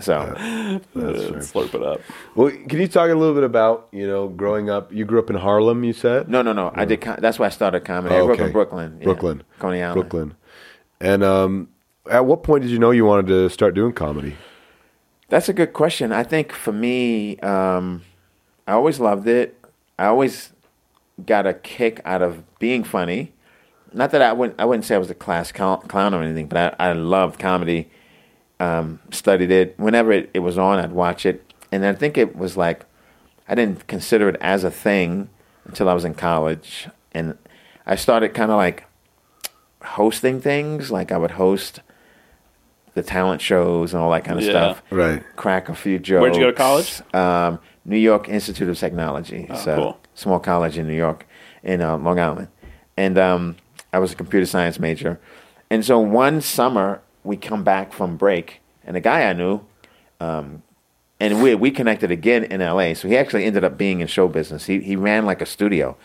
[0.00, 2.00] so Uh, slurp it up.
[2.34, 4.92] Well, can you talk a little bit about you know growing up?
[4.92, 6.28] You grew up in Harlem, you said.
[6.28, 6.72] no, no, no.
[6.74, 7.00] I did.
[7.00, 8.14] Com- that's why I started comedy.
[8.14, 8.96] I grew up in Brooklyn.
[8.98, 9.04] yeah.
[9.04, 10.00] Brooklyn, Coney Island.
[10.00, 10.34] Brooklyn.
[11.00, 11.68] And um,
[12.10, 14.36] at what point did you know you wanted to start doing comedy?
[15.28, 16.12] That's a good question.
[16.12, 18.02] I think for me, um,
[18.66, 19.62] I always loved it.
[19.98, 20.52] I always
[21.24, 23.32] got a kick out of being funny.
[23.92, 26.76] Not that I wouldn't, I wouldn't say I was a class clown or anything, but
[26.78, 27.90] I, I loved comedy.
[28.60, 29.78] Um, studied it.
[29.78, 31.52] Whenever it, it was on, I'd watch it.
[31.70, 32.84] And I think it was like,
[33.48, 35.28] I didn't consider it as a thing
[35.64, 36.88] until I was in college.
[37.12, 37.38] And
[37.86, 38.84] I started kind of like
[39.82, 40.90] hosting things.
[40.90, 41.80] Like I would host
[42.98, 44.50] the talent shows and all that kind of Yeah.
[44.50, 45.22] stuff Right.
[45.36, 46.20] crack a few jokes.
[46.22, 47.00] Where'd you go to college?
[47.14, 49.46] Um, New York Institute of Technology.
[49.48, 49.98] Oh, it's a cool.
[50.14, 51.26] small college in New York,
[51.62, 52.48] in uh, Long Island.
[52.96, 53.56] And um,
[53.92, 55.18] I was a computer science major.
[55.70, 59.60] And so one summer, we come back from break, and a guy I knew,
[60.20, 60.62] um,
[61.20, 62.94] and we we connected again in LA.
[62.94, 64.66] So he actually ended up being in show business.
[64.66, 65.96] He he ran like a studio,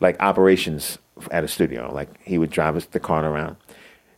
[0.00, 0.98] like operations
[1.30, 1.92] at a studio.
[1.92, 3.56] Like he would drive us the car around.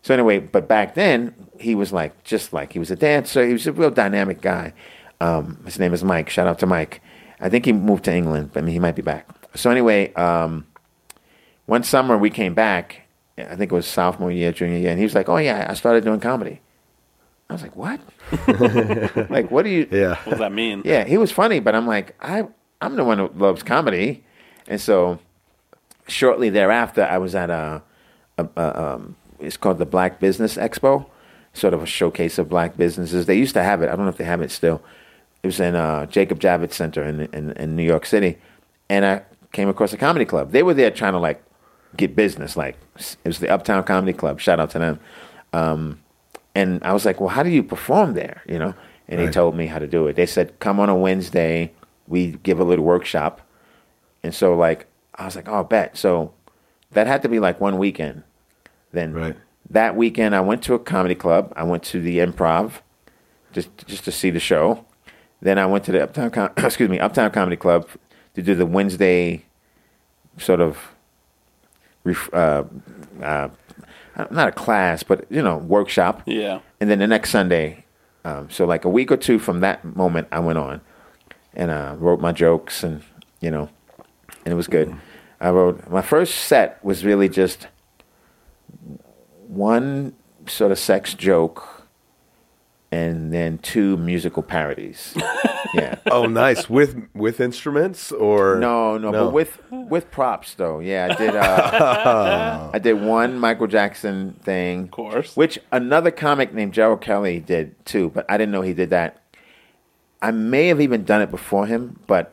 [0.02, 3.46] So anyway, but back then he was like just like he was a dancer.
[3.46, 4.74] He was a real dynamic guy.
[5.20, 6.28] Um, his name is Mike.
[6.28, 7.00] Shout out to Mike.
[7.40, 9.28] I think he moved to England, but I mean he might be back.
[9.54, 10.66] So anyway, um,
[11.66, 13.02] one summer we came back.
[13.38, 15.74] I think it was sophomore year, junior year, and he was like, "Oh yeah, I
[15.74, 16.60] started doing comedy."
[17.48, 18.00] I was like, "What?
[19.30, 20.16] like what do you?" Yeah.
[20.24, 20.82] What does that mean?
[20.84, 22.46] Yeah, he was funny, but I'm like, I
[22.80, 24.24] I'm the one who loves comedy,
[24.66, 25.18] and so
[26.08, 27.82] shortly thereafter, I was at a,
[28.38, 31.07] a, a um, it's called the Black Business Expo,
[31.52, 33.26] sort of a showcase of black businesses.
[33.26, 33.88] They used to have it.
[33.88, 34.83] I don't know if they have it still.
[35.42, 38.38] It was in uh, Jacob Javits Center in, in in New York City,
[38.88, 40.52] and I came across a comedy club.
[40.52, 41.42] They were there trying to like
[41.96, 42.57] get business.
[42.57, 44.40] Like it was the Uptown Comedy Club.
[44.40, 45.00] Shout out to them.
[45.52, 46.00] Um,
[46.55, 48.42] and I was like, well, how do you perform there?
[48.48, 48.74] You know?
[49.09, 49.33] And they Right.
[49.35, 50.16] told me how to do it.
[50.16, 51.72] They said, come on a Wednesday.
[52.07, 53.40] We give a little workshop.
[54.22, 55.96] And so, like, I was like, oh, bet.
[55.98, 56.33] So
[56.92, 58.22] that had to be like one weekend.
[58.92, 59.37] Then Right.
[59.70, 61.52] that weekend, I went to a comedy club.
[61.57, 62.81] I went to the Improv,
[63.52, 64.85] just just to see the show.
[65.40, 67.88] Then I went to the Uptown, Com- excuse me, Uptown Comedy Club
[68.35, 69.44] to do the Wednesday
[70.38, 70.78] sort of,
[72.05, 72.64] ref- uh,
[73.22, 73.48] uh,
[74.31, 76.22] not a class, but you know, workshop.
[76.26, 76.61] Yeah.
[76.81, 77.85] And then the next Sunday,
[78.24, 80.81] um, so like a week or two from that moment, I went on
[81.55, 83.02] and uh, wrote my jokes, and
[83.40, 83.68] you know,
[84.44, 84.94] and it was good.
[85.40, 87.66] I wrote my first set was really just
[89.48, 90.14] one
[90.46, 91.87] sort of sex joke,
[92.90, 95.14] and then two musical parodies.
[95.74, 95.96] yeah.
[96.06, 96.68] Oh, nice.
[96.68, 100.78] With with instruments or No, no, but with with props though.
[100.80, 101.35] Yeah, I did.
[101.35, 105.37] Uh, I did one Michael Jackson thing, of course.
[105.37, 109.18] which another comic named Gerald Kelly did too, but I didn't know he did that.
[110.20, 112.32] I may have even done it before him, but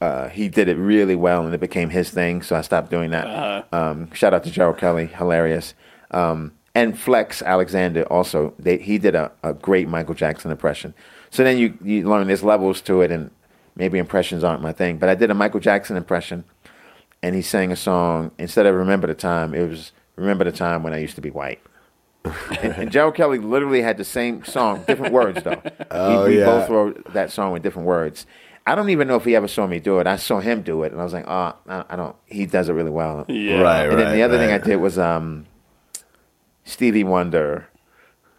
[0.00, 2.42] uh, he did it really well, and it became his thing.
[2.42, 3.66] So I stopped doing that.
[3.72, 5.74] Um, shout out to Gerald Kelly, hilarious.
[6.10, 8.54] Um, and Flex Alexander also.
[8.58, 10.94] They, he did a, a great Michael Jackson impression.
[11.30, 13.30] So then you you learn there's levels to it, and
[13.74, 14.98] maybe impressions aren't my thing.
[14.98, 16.44] But I did a Michael Jackson impression,
[17.22, 20.84] and he sang a song instead of "Remember the Time." It was "Remember the Time
[20.84, 21.60] when I used to be white."
[22.62, 25.62] and, and Gerald Kelly literally had the same song, different words though.
[25.90, 26.44] Oh, we, we yeah.
[26.44, 28.26] both wrote that song with different words.
[28.68, 30.06] I don't even know if he ever saw me do it.
[30.06, 32.68] I saw him do it, and I was like, "Oh, I, I don't." He does
[32.68, 33.24] it really well.
[33.26, 33.60] Yeah.
[33.62, 35.46] Right, And then the other thing I did was um,
[36.64, 37.66] Stevie Wonder.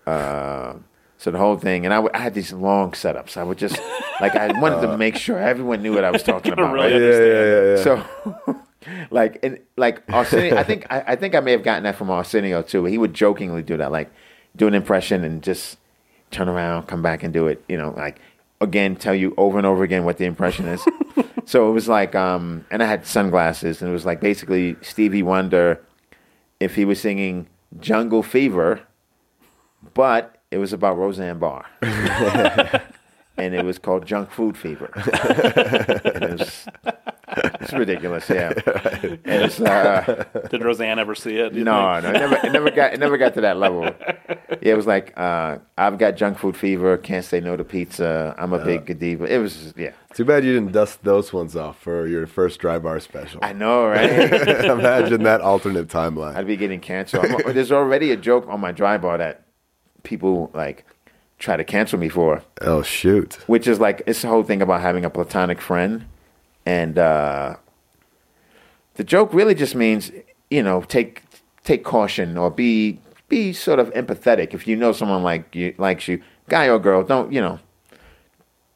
[0.05, 0.75] Uh,
[1.17, 3.37] so the whole thing, and I, w- I had these long setups.
[3.37, 3.79] I would just
[4.21, 6.73] like I wanted to make sure everyone knew what I was talking about.
[6.73, 7.01] Really right?
[7.01, 7.83] Yeah, yeah, yeah, yeah.
[8.45, 8.55] So,
[9.11, 12.09] like, and like Arsenio, I think I, I think I may have gotten that from
[12.11, 12.85] Arsenio too.
[12.85, 14.11] He would jokingly do that, like
[14.55, 15.77] do an impression and just
[16.31, 17.63] turn around, come back and do it.
[17.67, 18.19] You know, like
[18.61, 20.81] again, tell you over and over again what the impression is.
[21.45, 25.23] so it was like, um, and I had sunglasses, and it was like basically Stevie
[25.23, 25.81] Wonder
[26.59, 27.47] if he was singing
[27.79, 28.81] Jungle Fever,
[29.93, 31.65] but it was about Roseanne Barr.
[31.81, 34.91] and it was called Junk Food Fever.
[37.43, 38.53] and it was, it's ridiculous, yeah.
[39.25, 41.53] And it's, uh, Did Roseanne ever see it?
[41.53, 42.03] no, think?
[42.03, 43.83] no, it never, it never got, it never got to that level.
[44.61, 48.35] Yeah, it was like uh, I've got junk food fever, can't say no to pizza.
[48.37, 49.25] I'm a big Godiva.
[49.25, 49.91] It was, yeah.
[50.13, 53.39] Too bad you didn't dust those ones off for your first dry bar special.
[53.43, 54.09] I know, right?
[54.65, 56.35] Imagine that alternate timeline.
[56.35, 57.25] I'd be getting canceled.
[57.25, 59.45] I'm- there's already a joke on my dry bar that
[60.03, 60.85] people like
[61.37, 63.35] try to cancel me for, Oh shoot.
[63.47, 66.05] which is like it's the whole thing about having a platonic friend,
[66.69, 67.55] and uh,
[68.93, 70.11] the joke really just means
[70.51, 71.23] you know take
[71.63, 76.07] take caution or be be sort of empathetic if you know someone like you likes
[76.07, 77.03] you, guy or girl.
[77.03, 77.59] Don't you know?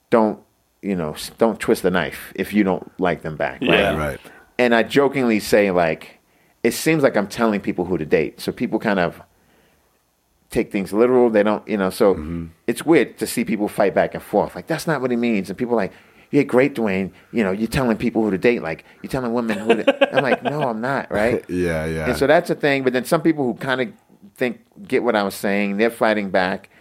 [0.09, 0.39] Don't
[0.81, 1.15] you know?
[1.37, 3.61] Don't twist the knife if you don't like them back.
[3.61, 3.79] Right?
[3.79, 3.95] Yeah.
[3.95, 4.19] Right.
[4.57, 6.19] and I jokingly say like,
[6.63, 8.41] it seems like I'm telling people who to date.
[8.41, 9.21] So people kind of
[10.49, 11.29] take things literal.
[11.29, 11.91] They don't, you know.
[11.91, 14.55] So it's weird to see people fight back and forth.
[14.55, 15.49] Like that's not what he means.
[15.49, 15.93] And people are like,
[16.33, 17.11] yeah, great, Dwayne.
[17.31, 18.63] You know, you're telling people who to date.
[18.63, 20.15] Like you're telling women who to.
[20.15, 21.03] I'm like, no, I'm not.
[21.13, 21.47] Right.
[21.47, 22.07] Yeah, yeah.
[22.07, 22.83] And so that's a thing.
[22.83, 23.89] But then some people who kind of
[24.33, 26.71] think get what I was saying, they're fighting back.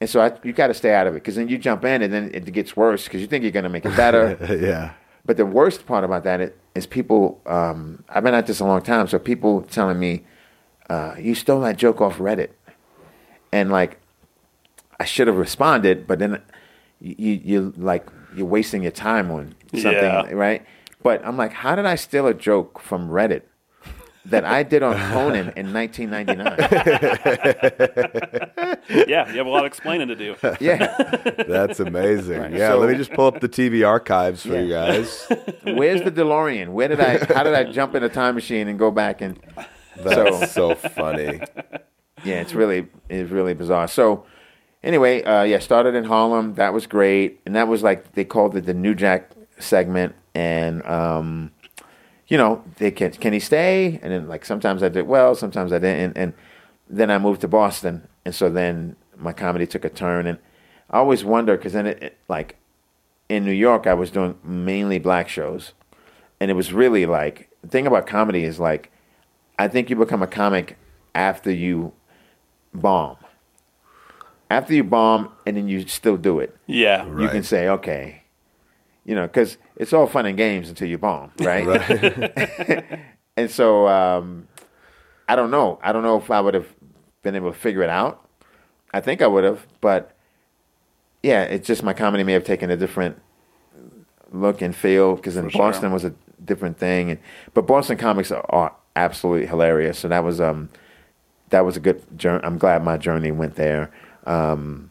[0.00, 2.02] And so I, you got to stay out of it because then you jump in
[2.02, 4.36] and then it gets worse because you think you're going to make it better.
[4.60, 4.94] yeah.
[5.24, 7.40] But the worst part about that is, is people.
[7.46, 10.24] Um, I've been at this a long time, so people telling me,
[10.90, 12.50] uh, "You stole that joke off Reddit,"
[13.52, 14.00] and like,
[14.98, 16.42] I should have responded, but then
[17.00, 18.08] you you like
[18.38, 20.30] you're wasting your time on something, Yeah.
[20.32, 20.64] right?
[21.02, 23.42] But I'm like, how did I steal a joke from Reddit
[24.26, 26.56] that I did on Conan in 1999?
[29.08, 30.34] yeah, you have a lot of explaining to do.
[30.60, 30.94] Yeah,
[31.48, 32.52] That's amazing.
[32.54, 34.60] Yeah, So- let me just pull up the TV archives for Yeah.
[34.60, 35.26] you guys.
[35.64, 36.68] where's the DeLorean?
[36.68, 37.18] Where did I?
[37.32, 39.38] How did I jump in a time machine and go back and?
[39.96, 41.40] That's so funny.
[42.24, 43.88] Yeah, it's really it's really bizarre.
[43.88, 44.26] So
[44.82, 46.54] anyway, uh, yeah, started in Harlem.
[46.54, 50.84] That was great, and that was like they called it the New Jack segment, and
[50.86, 51.52] um,
[52.28, 53.98] you know, they can can he stay?
[54.02, 56.34] And then like sometimes I did well, sometimes I didn't, and
[56.88, 60.38] then I moved to Boston, and so then my comedy took a turn, and
[60.90, 62.56] I always wonder because then it, it like
[63.28, 65.72] in New York I was doing mainly black shows,
[66.40, 68.90] and it was really like the thing about comedy is like
[69.58, 70.78] I think you become a comic
[71.14, 71.92] after you
[72.72, 73.16] bomb.
[74.50, 77.04] After you bomb and then you still do it, Yeah.
[77.18, 78.22] you can say, okay,
[79.04, 81.66] you know, because it's all fun and games until you bomb, right?
[83.36, 84.48] and so um,
[85.28, 85.78] I don't know.
[85.82, 86.66] I don't know if I would have
[87.22, 88.26] been able to figure it out.
[88.92, 90.14] I think I would have, but
[91.22, 93.20] yeah, it's just my comedy may have taken a different
[94.32, 95.58] look and feel because in For sure.
[95.72, 97.10] Boston was a different thing.
[97.10, 97.20] And,
[97.54, 99.98] but Boston comics are, are absolutely hilarious.
[99.98, 100.70] So that was um
[101.50, 102.42] that was a good journey.
[102.44, 103.90] I'm glad my journey went there.
[104.28, 104.90] Um,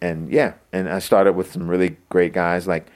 [0.00, 2.66] and yeah, and I started with some really great guys.
[2.66, 2.86] Like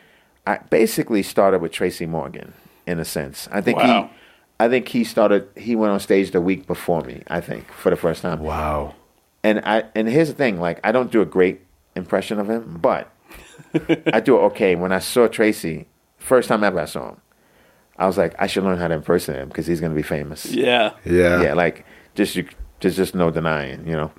[0.46, 2.52] I basically started with Tracy Morgan
[2.86, 3.48] in a sense.
[3.50, 4.10] I think Wow.
[4.12, 4.16] he
[4.58, 7.90] I think he started he went on stage the week before me, I think, for
[7.90, 8.40] the first time.
[8.40, 8.94] Wow.
[9.42, 11.60] And I and here's the thing, like I don't do a great
[11.94, 13.10] impression of him, but
[14.12, 14.74] I do okay.
[14.74, 15.86] When I saw Tracy,
[16.18, 17.20] first time ever I saw him,
[17.96, 20.46] I was like, I should learn how to impersonate him because he's gonna be famous.
[20.46, 20.92] Yeah.
[21.04, 21.42] Yeah.
[21.42, 22.48] yeah, like just you,
[22.80, 24.10] there's just no denying, you know.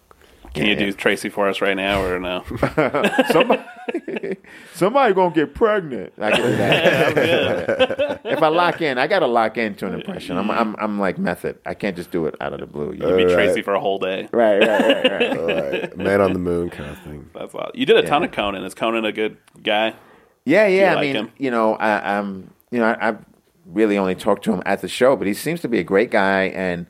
[0.57, 2.43] Can you do Tracy for us right now or no?
[3.31, 3.63] somebody,
[4.73, 6.13] somebody gonna get pregnant.
[6.17, 8.21] I can do that.
[8.25, 10.37] if I lock in, I gotta lock into an impression.
[10.37, 11.59] I'm, I'm, I'm like method.
[11.65, 12.93] I can't just do it out of the blue.
[12.93, 13.17] You know?
[13.17, 13.33] Be All right.
[13.33, 14.27] Tracy for a whole day.
[14.31, 15.37] Right, right, right, right.
[15.37, 15.97] All right.
[15.97, 17.29] Man on the moon kind of thing.
[17.33, 17.71] That's wild.
[17.73, 18.63] You did a ton of Conan.
[18.63, 19.93] Is Conan a good guy?
[20.45, 20.91] Yeah, yeah.
[20.91, 21.31] I like mean, him?
[21.37, 23.25] you know, I, I'm, you know, I, I've
[23.65, 26.09] really only talked to him at the show, but he seems to be a great
[26.09, 26.43] guy.
[26.43, 26.87] And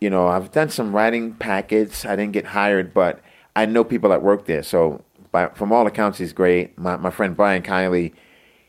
[0.00, 2.04] you know, I've done some writing packets.
[2.04, 3.20] I didn't get hired, but
[3.56, 4.62] I know people that work there.
[4.62, 6.78] So, by, from all accounts, he's great.
[6.78, 8.12] My my friend Brian Kiley,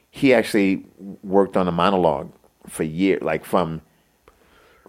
[0.09, 0.85] he actually
[1.23, 2.31] worked on a monologue
[2.67, 3.81] for years, like from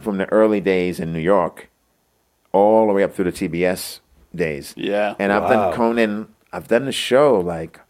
[0.00, 1.68] from the early days in New York,
[2.52, 4.00] all the way up through the TBS
[4.34, 4.72] days.
[4.76, 5.14] Yeah.
[5.18, 5.48] And I've Wow.
[5.48, 6.28] done Conan.
[6.52, 7.80] I've done the show like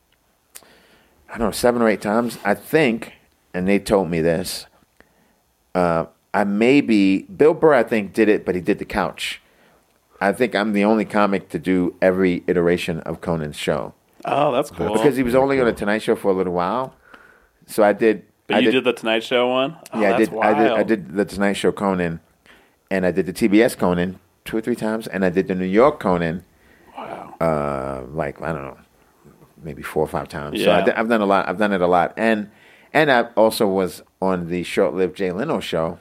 [1.32, 3.12] I don't know seven or eight times, I think.
[3.54, 4.66] And they told me this.
[5.74, 7.74] Uh, I maybe Bill Burr.
[7.74, 9.40] I think did it, but he did the couch.
[10.20, 13.94] I think I'm the only comic to do every iteration of Conan's show
[14.26, 14.92] Oh, that's cool.
[14.92, 16.94] because he was only on the Tonight Show for a little while.
[17.66, 18.24] So I did.
[18.46, 19.76] but I you did, the Tonight Show one.
[19.94, 20.72] Oh, yeah, I did, I did.
[20.72, 22.20] I did the Tonight Show Conan,
[22.90, 25.64] and I did the TBS Conan two or three times, and I did the New
[25.64, 26.44] York Conan
[26.96, 27.34] Wow.
[27.40, 28.76] uh, like I don't know,
[29.62, 30.62] maybe four or five times.
[30.62, 30.84] So I Yeah.
[30.84, 31.48] d- I've done a lot.
[31.48, 32.50] I've done it a lot, and
[32.92, 35.98] and I also was on the short-lived Jay Leno show.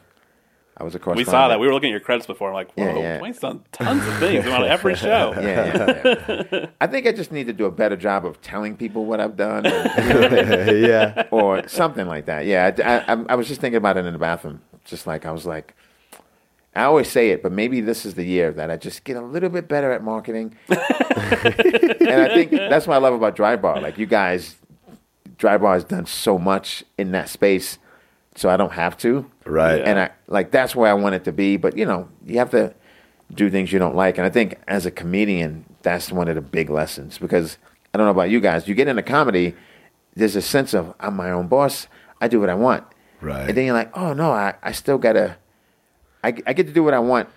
[0.79, 1.59] I was a We saw that.
[1.59, 2.47] We were looking at your credits before.
[2.47, 3.19] I'm like, whoa, Yeah, yeah.
[3.19, 5.33] Dwayne's done tons of things on every show.
[5.41, 6.65] yeah, yeah, yeah.
[6.81, 9.35] I think I just need to do a better job of telling people what I've
[9.35, 9.69] done, or,
[10.73, 11.27] yeah.
[11.31, 12.45] or something like that.
[12.45, 12.71] Yeah,
[13.07, 14.61] I, I, I was just thinking about it in the bathroom.
[14.85, 15.75] Just like I was like,
[16.75, 19.21] I always say it, but maybe this is the year that I just get a
[19.21, 20.55] little bit better at marketing.
[20.69, 23.81] and I think that's what I love about Dry Bar.
[23.81, 24.55] Like you guys,
[25.37, 27.79] Dry Bar has done so much in that space,
[28.39, 29.29] so I don't have to.
[29.45, 29.81] Right.
[29.81, 31.57] And I like that's where I want it to be.
[31.57, 32.73] But you know, you have to
[33.33, 34.17] do things you don't like.
[34.17, 37.57] And I think as a comedian, that's one of the big lessons because
[37.93, 38.65] I don't know about you guys.
[38.65, 39.55] You get into comedy,
[40.15, 41.87] there's a sense of I'm my own boss.
[42.21, 42.85] I do what I want.
[43.19, 43.49] Right.
[43.49, 45.35] And then you're like, oh no, I, I still gotta.
[46.23, 47.27] I, I get to do what I want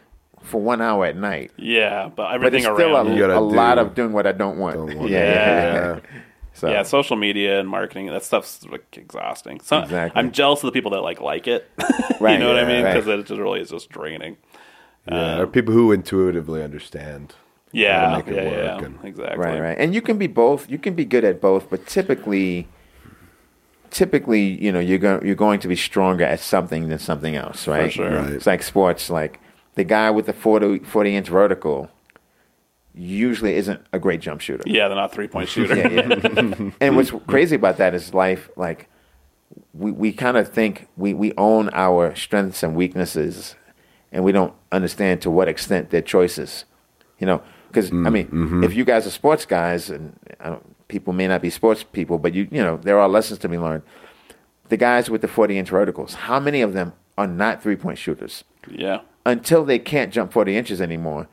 [0.41, 1.51] for one hour at night.
[1.57, 3.09] Yeah, but But everything it's still around.
[3.09, 4.77] a, You gotta a lot of doing what I don't want.
[4.77, 5.35] Don't want yeah, it.
[5.35, 5.95] yeah, Yeah.
[5.95, 6.21] yeah.
[6.55, 9.61] So, yeah, social media and marketing that stuff's like exhausting.
[9.61, 10.19] So Exactly.
[10.19, 11.71] I'm jealous of the people that like like it.
[12.21, 12.85] Right, you know what I yeah, mean?
[12.85, 12.95] right.
[12.95, 14.37] Because it just really is just draining.
[15.09, 17.35] Yeah, um, or people who intuitively understand.
[17.73, 19.39] Yeah, make it yeah, work yeah, and- exactly.
[19.39, 19.77] Right, right.
[19.79, 20.71] And you can be both.
[20.71, 22.69] You can be good at both, but typically,
[23.91, 27.67] typically, you know, you're going you're going to be stronger at something than something else,
[27.67, 27.93] right?
[27.93, 28.11] sure.
[28.23, 28.31] Right.
[28.33, 29.11] It's like sports.
[29.11, 29.41] Like
[29.75, 31.91] the guy with the 40, 40 inch vertical
[32.95, 34.63] usually isn't a great jump shooter.
[34.67, 35.77] Yeah, they're not three point shooter.
[35.77, 36.71] Yeah, yeah.
[36.81, 38.51] and what's crazy about that is life.
[38.57, 38.89] Like
[39.73, 43.57] we we kind of think we we own our strengths and weaknesses,
[44.11, 46.65] and we don't understand to what extent they're choices.
[47.19, 48.65] You know, because I mm, mean, mm-hmm.
[48.65, 52.19] if you guys are sports guys, and I don't, people may not be sports people,
[52.19, 53.83] but you you know there are lessons to be learned.
[54.69, 57.99] The guys with the forty inch verticals, how many of them are not three point
[57.99, 59.01] shooters yeah.
[59.27, 61.29] until they can't jump forty inches anymore,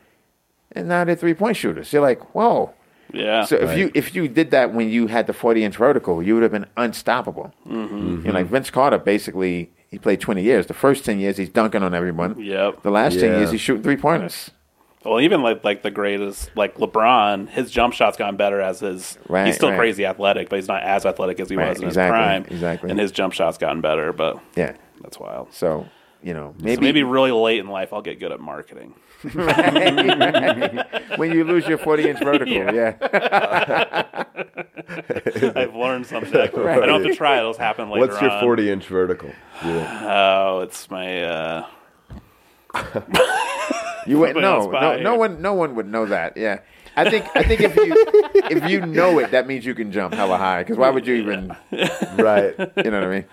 [0.74, 1.92] and now they're three point shooters.
[1.94, 2.74] You're like, whoa.
[3.12, 3.44] Yeah.
[3.46, 3.78] So if Right.
[3.78, 6.52] you if you did that when you had the forty inch vertical, you would have
[6.52, 7.54] been unstoppable.
[7.68, 8.26] Mm-hmm.
[8.26, 10.68] You know, like Vince Carter, basically, he played twenty years.
[10.68, 12.40] The first ten years, he's dunking on everyone.
[12.40, 12.84] Yep.
[12.84, 13.38] The last ten Yeah.
[13.40, 14.52] years, he's shooting three pointers.
[15.06, 19.18] Well, even like like the greatest, like LeBron, his jump shot's gotten better as his.
[19.30, 19.78] Right, he's still right.
[19.80, 22.46] crazy athletic, but he's not as athletic as he Right, was in exactly, his prime.
[22.54, 22.90] exactly.
[22.92, 24.74] And his jump shot's gotten better, but Yeah.
[25.02, 25.54] that's wild.
[25.54, 25.86] So
[26.22, 28.94] you know, Maybe, maybe, so maybe really late in life, I'll get good at marketing.
[31.18, 32.72] when you lose your forty inch vertical, Yeah.
[32.72, 34.24] yeah.
[35.56, 36.36] I've learned something.
[36.42, 38.08] I don't have to try; it'll happen later.
[38.08, 38.42] What's your on.
[38.42, 39.32] 40 inch vertical?
[39.64, 40.46] Yeah.
[40.48, 41.24] Oh, it's my.
[41.24, 41.66] uh
[44.08, 44.80] You wouldn't Put me on know.
[44.80, 46.38] No, no one, no one would know that.
[46.38, 46.60] Yeah.
[46.96, 47.94] I think I think if you
[48.50, 50.64] if you know it, that means you can jump hella high.
[50.64, 51.56] Because why would you even?
[52.18, 52.56] right.
[52.58, 53.26] You know what I mean?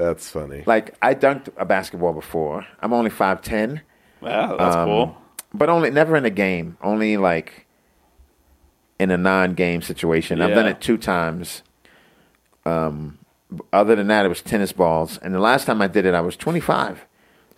[0.00, 0.62] That's funny.
[0.66, 2.66] Like I dunked a basketball before.
[2.80, 3.82] I'm only five ten.
[4.22, 5.16] Yeah, that's Um, cool.
[5.52, 6.76] but only never in a game.
[6.82, 7.66] Only like
[8.98, 10.40] in a non-game situation.
[10.42, 11.62] I've done it two times.
[12.66, 13.18] Um,
[13.72, 15.18] other than that, it was tennis balls.
[15.18, 17.04] And the last time I did it, I was 25.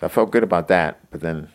[0.01, 1.01] So I felt good about that.
[1.11, 1.49] But then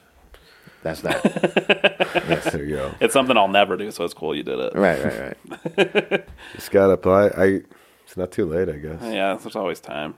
[0.84, 1.24] that's that.
[2.52, 2.94] there you go.
[3.00, 4.76] It's something I'll never do, so it's cool you did it.
[4.76, 5.38] right, right,
[5.78, 6.28] right.
[6.54, 7.28] Just got to apply.
[7.28, 7.62] I,
[8.06, 9.00] it's not too late, I guess.
[9.02, 10.16] Yeah, there's always time.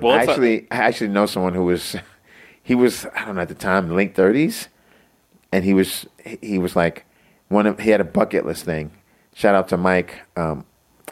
[0.00, 1.96] Well, I actually, I actually know someone who was,
[2.62, 4.68] he was, I don't know at the time, late 30s,
[5.52, 6.06] and he was,
[6.42, 7.04] he was like,
[7.48, 8.92] one of, he had a bucket list thing.
[9.34, 10.64] Shout out to Mike, um,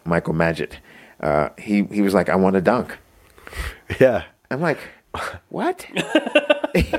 [0.04, 0.72] Michael Magid.
[1.20, 2.98] Uh, he he was like, I want to dunk.
[3.98, 4.24] Yeah.
[4.50, 4.78] I'm like,
[5.48, 5.82] what?
[6.74, 6.92] he's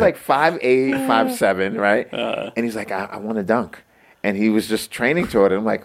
[0.00, 2.06] like five eight, five seven, right?
[2.12, 3.82] and he's like, I, I want to dunk,
[4.22, 5.56] and he was just training toward it.
[5.56, 5.84] I'm like,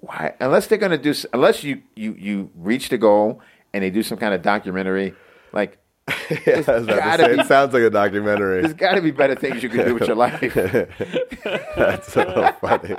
[0.00, 0.34] why?
[0.40, 3.40] Unless they're gonna do, unless you you you reach the goal
[3.72, 5.14] and they do some kind of documentary,
[5.52, 5.78] like.
[6.46, 8.62] Yeah, I was about to gotta say, be- it sounds like a documentary.
[8.62, 10.40] There's got to be better things you can do with your life.
[11.76, 12.94] That's so funny.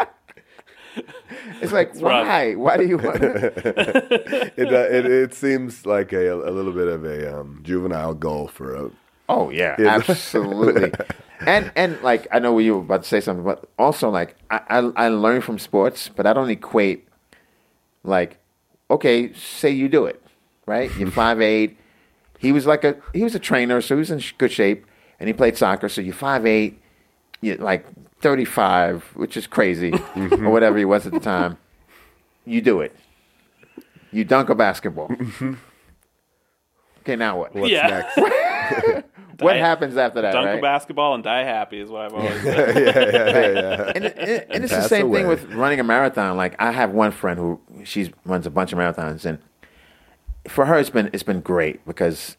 [1.62, 2.02] It's like, rough.
[2.28, 2.54] why?
[2.56, 3.22] Why do you want?
[3.24, 8.48] It, uh, it, it seems like a, a little bit of a um, juvenile goal
[8.48, 8.92] for a.
[9.34, 9.96] Oh yeah, Yeah.
[9.96, 10.92] absolutely.
[11.48, 14.62] and and like I know you were about to say something, but also like I,
[14.70, 17.08] I I learn from sports, but I don't equate
[18.04, 18.38] like
[18.90, 20.22] okay, say you do it
[20.66, 20.92] right.
[20.98, 21.78] You're five eight.
[22.40, 24.86] He was like a he was a trainer, so he was in good shape,
[25.20, 25.88] and he played soccer.
[25.90, 26.82] So you're five eight,
[27.42, 27.86] you're like
[28.22, 30.46] thirty five, which is crazy, mm-hmm.
[30.48, 31.58] or whatever he was at the time.
[32.46, 32.96] You do it.
[34.12, 35.08] You dunk a basketball.
[35.10, 35.54] Mm-hmm.
[37.02, 37.56] Okay, now what?
[37.56, 37.88] What's Yeah.
[38.18, 39.06] next?
[39.42, 40.34] What happens after that?
[40.34, 40.60] dunk right?
[40.60, 42.76] a basketball and die happy is what I've always said.
[42.76, 43.92] yeah, yeah, yeah.
[43.96, 46.38] and, and, and it's the Pass same thing with running a marathon.
[46.38, 49.40] Like I have one friend who she runs a bunch of marathons, and
[50.48, 52.38] for her, it's been it's been great because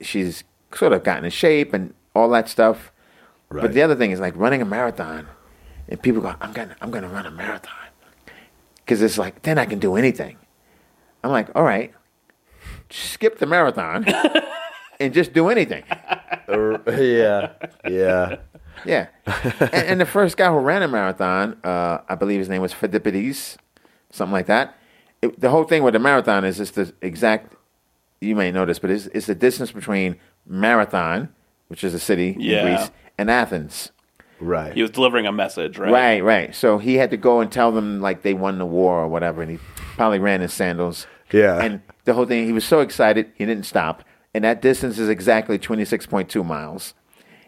[0.00, 0.44] she's
[0.74, 2.92] sort of gotten in shape and all that stuff.
[3.48, 3.62] Right.
[3.62, 5.28] But the other thing is like running a marathon,
[5.88, 7.74] and people go, "I'm gonna I'm gonna run a marathon,"
[8.76, 10.36] because it's like then I can do anything.
[11.24, 11.92] I'm like, all right,
[12.90, 14.06] skip the marathon
[15.00, 15.84] and just do anything.
[16.48, 17.52] Uh, yeah,
[17.88, 18.36] yeah.
[18.86, 19.06] Yeah.
[19.26, 22.72] and, and the first guy who ran a marathon, uh, I believe his name was
[22.72, 23.56] Phidippides,
[24.10, 24.76] something like that.
[25.20, 27.54] It, the whole thing with the marathon is it's the exact,
[28.20, 30.16] you may know this, but it's, it's the distance between
[30.46, 31.28] Marathon,
[31.68, 32.60] which is a city Yeah.
[32.66, 33.92] in Greece, and Athens.
[34.40, 34.74] Right.
[34.74, 35.92] He was delivering a message, right?
[35.92, 36.54] Right, right.
[36.54, 39.42] So he had to go and tell them like they won the war or whatever,
[39.42, 39.58] and he
[39.96, 41.06] probably ran in sandals.
[41.30, 41.60] Yeah.
[41.62, 44.02] And the whole thing, he was so excited, he didn't stop.
[44.34, 46.94] And that distance is exactly 26.2 miles.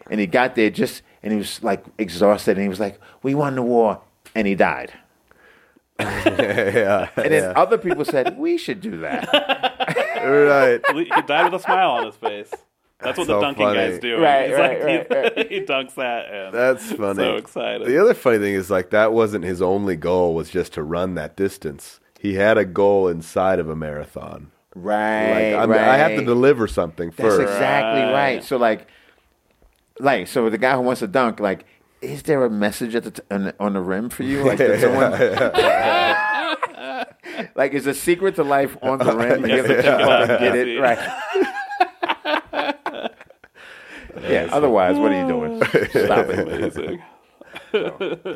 [0.09, 3.33] And he got there just, and he was like exhausted, and he was like, "We
[3.33, 4.01] won the war,"
[4.35, 4.93] and he died.
[5.99, 9.27] yeah, And then other people said, "We should do that."
[10.23, 10.81] right.
[10.95, 12.51] He died with a smile on his face.
[12.99, 13.77] That's what So the dunking funny.
[13.77, 14.17] guys do.
[14.21, 17.15] Right, He's right, like, right, he, he dunks that, and That's funny.
[17.17, 17.87] So excited.
[17.87, 21.15] The other funny thing is like that wasn't his only goal was just to run
[21.15, 21.99] that distance.
[22.19, 24.51] He had a goal inside of a marathon.
[24.75, 25.79] Right, Like I'm, right.
[25.81, 27.53] I have to deliver something for That's first.
[27.53, 28.11] exactly Right.
[28.35, 28.43] right.
[28.43, 28.87] So like,
[29.99, 31.65] like so the guy who wants to dunk, like,
[32.01, 34.43] is there a message at the t- on, the, on the rim for you?
[34.43, 35.11] Like, did someone,
[37.55, 39.45] like, is a secret to life on the rim?
[39.45, 40.99] You have to jump up and get it right.
[44.21, 44.49] yeah.
[44.51, 45.63] Otherwise, what are you doing?
[45.89, 46.39] Stop it.
[46.47, 47.01] amazing.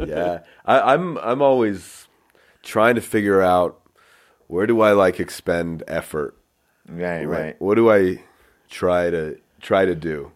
[0.08, 2.08] yeah, I, I'm I'm always
[2.64, 3.79] trying to figure out
[4.50, 6.36] where do I like expend effort.
[6.88, 7.62] Right, right.
[7.62, 8.24] What do I
[8.68, 10.32] try to try to do?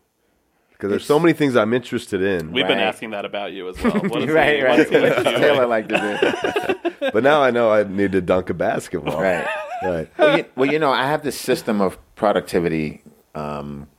[0.72, 2.51] Because there's so many things I'm interested in.
[2.51, 3.93] We've been asking that about you as well.
[3.93, 4.78] What is Right, he, right.
[4.78, 5.24] What's he like?
[5.24, 7.09] Taylor like to do.
[7.11, 9.22] but now I know I need to dunk a basketball.
[9.22, 9.45] Right.
[9.84, 10.09] Right.
[10.18, 13.01] well, you, well, you know, I have this system of productivity
[13.36, 13.89] um,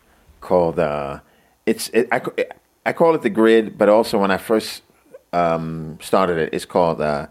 [0.41, 1.21] called uh,
[1.67, 2.45] it's it, I, ca-
[2.87, 4.81] I call it the grid, but also when I first
[5.35, 7.27] um, started it, it's called uh,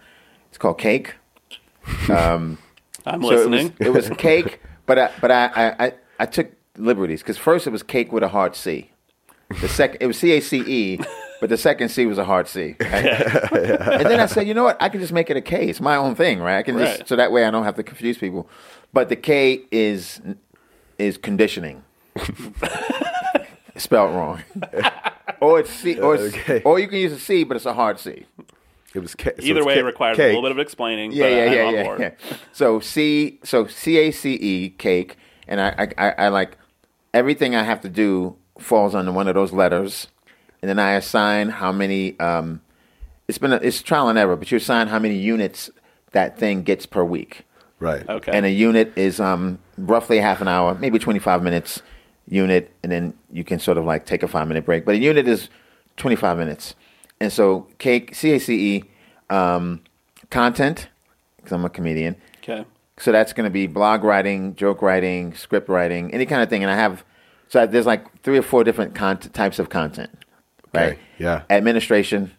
[0.49, 1.15] it's called Cake.
[2.11, 2.59] Um,
[3.05, 3.73] I'm so listening.
[3.79, 7.37] It was, it was cake, but I, but I, I, I, I took liberties because
[7.37, 8.89] first it was cake with a hard C.
[9.61, 10.99] The second it was C A C E,
[11.39, 12.75] but the second C was a hard C.
[12.79, 12.91] right?
[12.91, 14.81] and then I said, you know what?
[14.81, 15.67] I can just make it a K.
[15.69, 16.57] It's my own thing, right?
[16.57, 17.07] I can just Right.
[17.07, 18.49] so that way I don't have to confuse people.
[18.93, 20.21] But the K is
[20.97, 21.83] is conditioning.
[23.75, 24.43] Spelled wrong.
[25.41, 26.61] or it's C, or it's, Okay.
[26.63, 28.25] or you can use a C, but it's a hard C.
[28.93, 30.25] It was ca- so Either it's way, ca- it requires cake.
[30.25, 31.11] a little bit of explaining.
[31.11, 31.99] Yeah, but yeah, I'm yeah, on yeah, board.
[31.99, 32.11] yeah.
[32.51, 35.17] So C, so C A C E cake,
[35.47, 36.57] and I, I, I, I like
[37.13, 40.07] everything I have to do falls under one of those letters,
[40.61, 42.19] and then I assign how many.
[42.19, 42.61] Um,
[43.27, 45.69] it's been a, it's trial and error, but you assign how many units
[46.11, 47.43] that thing gets per week,
[47.79, 48.07] Right.
[48.07, 48.31] Okay.
[48.31, 51.81] and a unit is um, roughly half an hour, maybe twenty five minutes
[52.27, 54.85] unit, and then you can sort of like take a five minute break.
[54.85, 55.49] But a unit is
[55.97, 56.75] twenty five minutes,
[57.23, 58.83] and so cake C A C E
[59.29, 59.81] um,
[60.29, 60.89] content
[61.37, 62.15] because I'm a comedian.
[62.43, 62.65] Okay.
[62.97, 66.63] So that's going to be blog writing, joke writing, script writing, any kind of thing.
[66.63, 67.03] And I have,
[67.49, 70.11] so there's like three or four different content, types of content,
[70.73, 70.93] right?
[70.93, 71.41] Okay, yeah.
[71.49, 72.31] Administration,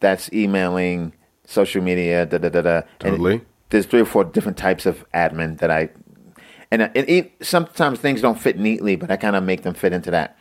[0.00, 1.14] that's emailing,
[1.46, 2.76] social media, da da da da.
[3.00, 3.40] And Totally.
[3.70, 5.88] there's three or four different types of admin that I,
[6.70, 9.92] and, and it, sometimes things don't fit neatly, but I kind of make them fit
[9.92, 10.36] into that.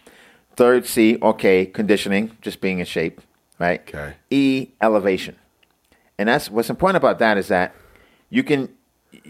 [0.57, 3.21] Third C, okay, conditioning, just being in shape,
[3.61, 3.81] right?
[3.87, 4.15] Okay.
[4.29, 5.35] E, elevation.
[6.17, 7.73] And that's what's important about that is that
[8.29, 8.69] you can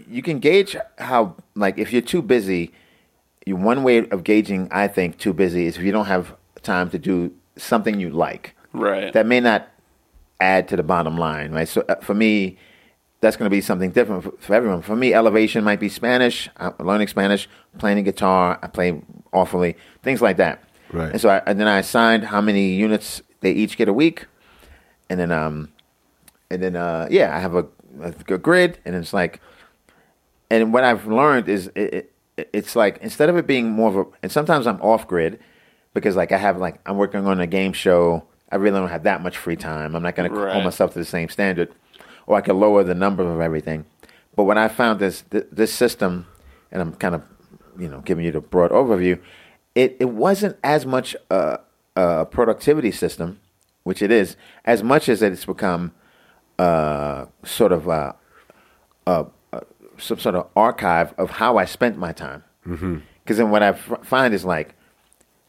[0.08, 2.72] you can gauge how like if you're too busy.
[3.44, 6.90] You, one way of gauging, I think, too busy is if you don't have time
[6.90, 8.54] to do something you like.
[8.72, 9.12] Right.
[9.12, 9.68] That may not
[10.40, 11.68] add to the bottom line, right?
[11.68, 12.56] So uh, for me,
[13.20, 14.82] that's going to be something different for, for everyone.
[14.82, 16.48] For me, elevation might be Spanish.
[16.56, 18.60] I'm learning Spanish, playing the guitar.
[18.62, 19.02] I play
[19.32, 20.62] awfully, things like that.
[20.92, 21.10] Right.
[21.10, 24.26] And so, I, and then I assigned how many units they each get a week,
[25.10, 25.68] and then um,
[26.50, 27.66] and then uh, yeah, I have a,
[28.00, 29.40] a grid, and it's like,
[30.50, 31.94] and what I've learned is it,
[32.36, 35.38] it, it's like instead of it being more of a, and sometimes I'm off grid
[35.94, 38.24] because like I have like I'm working on a game show.
[38.50, 39.94] I really don't have that much free time.
[39.96, 40.52] I'm not going to Right.
[40.52, 41.70] hold myself to the same standard,
[42.26, 43.86] or I can lower the number of everything.
[44.36, 46.26] But what I found is th- this system,
[46.70, 47.22] and I'm kind of,
[47.78, 49.18] you know, giving you the broad overview.
[49.74, 51.60] It it wasn't as much a,
[51.96, 53.40] a productivity system,
[53.82, 55.92] which it is, as much as it's become
[56.58, 58.14] uh, sort of a,
[59.06, 59.62] a, a,
[59.98, 62.44] some sort of archive of how I spent my time.
[62.66, 62.98] Mm-hmm.
[63.22, 64.74] Because then what I f- find is like,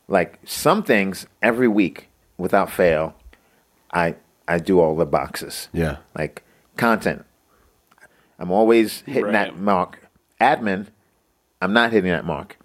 [0.07, 3.15] like some things every week without fail,
[3.91, 4.15] I
[4.47, 5.69] I do all the boxes.
[5.71, 5.97] Yeah.
[6.17, 6.43] Like
[6.75, 7.25] content,
[8.37, 9.99] I'm always hitting that mark.
[10.41, 10.87] Admin,
[11.61, 12.57] I'm not hitting that mark.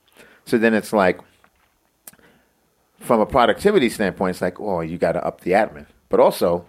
[0.45, 1.21] So then it's like,
[3.01, 5.87] from a productivity standpoint, it's like, oh, you got to up the admin.
[6.09, 6.67] But also,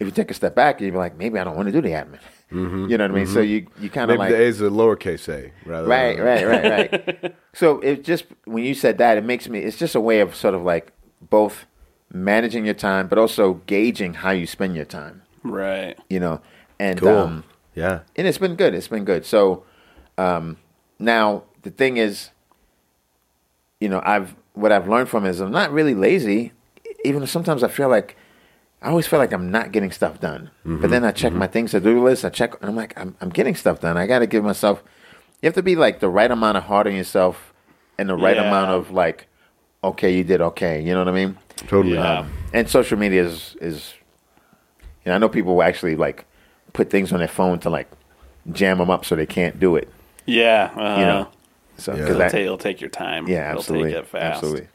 [0.00, 1.80] if you take a step back, you'd be like, maybe I don't want to do
[1.80, 2.18] the admin.
[2.52, 3.26] You know what I mean?
[3.26, 5.88] So you you kind of Maybe like the A is a lowercase a rather.
[5.88, 7.34] Right, than, right, right, right.
[7.54, 9.60] so it just when you said that, it makes me.
[9.60, 10.92] It's just a way of sort of like
[11.30, 11.64] both
[12.12, 15.22] managing your time, but also gauging how you spend your time.
[15.42, 15.98] right.
[16.10, 16.42] You know,
[16.78, 17.08] and Cool.
[17.08, 17.44] um,
[17.74, 18.00] yeah.
[18.16, 18.74] and it's been good.
[18.74, 19.24] It's been good.
[19.24, 19.64] So
[20.18, 20.58] um,
[20.98, 22.32] now the thing is,
[23.80, 26.52] you know, I've what I've learned from is I'm not really lazy.
[27.04, 28.16] Even though sometimes I feel like
[28.80, 30.50] I always feel like I'm not getting stuff done.
[30.64, 31.04] But then mm-hmm.
[31.06, 31.52] I check my mm-hmm.
[31.52, 32.24] things to do list.
[32.24, 33.96] I check, and I'm like, I'm, I'm getting stuff done.
[33.96, 34.82] I got to give myself.
[35.40, 37.52] You have to be like the right amount of hard on yourself,
[37.98, 38.48] and the right Yeah.
[38.48, 39.26] amount of like,
[39.84, 40.80] okay, you did okay.
[40.80, 41.38] You know what I mean?
[41.56, 41.94] Totally.
[41.94, 42.26] Yeah.
[42.52, 43.94] and social media is is
[45.04, 46.24] you know I know people will actually like
[46.72, 47.88] put things on their phone to like
[48.50, 49.88] jam them up so they can't do it.
[50.26, 50.70] Yeah.
[50.74, 51.30] Uh, You know, uh-huh.
[51.76, 52.04] So Yeah.
[52.04, 53.28] It'll, that take, it'll take your time.
[53.28, 54.34] yeah, It'll absolutely, take it fast.
[54.36, 54.68] absolutely.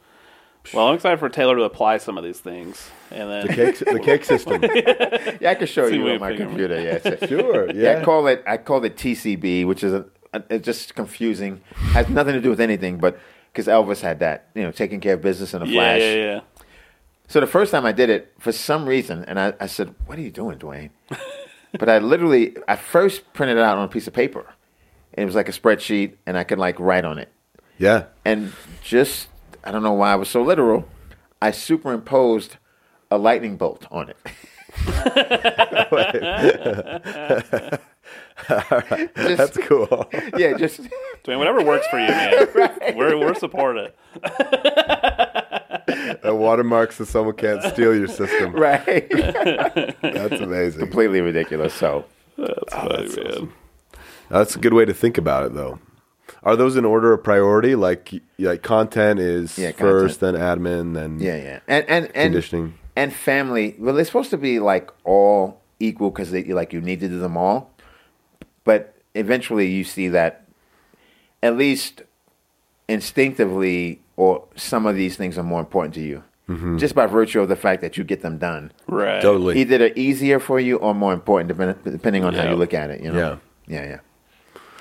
[0.74, 3.80] Well, I'm excited for Taylor to apply some of these things, and then The cake,
[3.80, 4.62] the cake system.
[5.41, 6.80] Yeah, I can show See you on my computer.
[6.82, 7.68] Yeah, Sure.
[7.72, 7.74] yeah.
[7.93, 8.02] Yeah.
[8.02, 11.62] I call it I call it TCB, which is a, a, it's just confusing.
[11.93, 13.18] Has nothing to do with anything, but
[13.54, 16.02] because Elvis had that, you know, taking care of business in a flash.
[16.02, 16.39] yeah, yeah.
[17.30, 20.18] So the first time I did it, for some reason, and I, I said, "What
[20.18, 20.89] are you doing, Dwayne?"
[21.80, 24.48] but I literally, I first printed it out on a piece of paper, and
[25.18, 27.30] it was like a spreadsheet, and I could like write on it,
[27.78, 28.05] Yeah.
[28.24, 28.53] and
[28.84, 29.28] just
[29.63, 30.88] I don't know why I was so literal,
[31.41, 32.55] I superimposed
[33.11, 34.18] a lightning bolt on it.
[38.47, 40.07] Just- That's cool.
[40.38, 40.82] yeah, just
[41.24, 42.47] Dwayne, whatever works for you, man.
[42.95, 43.95] We're we're support it.
[46.22, 48.53] That watermarks so someone can't steal your system.
[48.53, 48.86] right,
[50.01, 50.80] That's amazing.
[50.80, 51.74] completely ridiculous.
[51.74, 52.05] So
[52.38, 53.51] That's oh, funny, man.
[54.30, 55.80] That's a good way to think about it, though.
[56.43, 57.75] Are those in order of priority?
[57.75, 62.73] Like, like content is Yeah, first, then admin, then yeah, yeah, and and and conditioning.
[62.95, 63.75] and family.
[63.80, 67.19] Well, they're supposed to be like all equal because they like you need to do
[67.19, 67.71] them all,
[68.63, 70.45] but eventually you see that
[71.41, 72.03] at least
[72.89, 76.78] instinctively, or some of these things are more important to you, mm-hmm.
[76.78, 78.71] just by virtue of the fact that you get them done.
[78.88, 79.21] Right.
[79.21, 79.59] Totally.
[79.59, 82.89] Either they're easier for you or more important, depending, depending on how you look at
[82.89, 83.01] it.
[83.01, 83.19] You know.
[83.19, 83.84] Yeah yeah.
[83.84, 83.99] Yeah.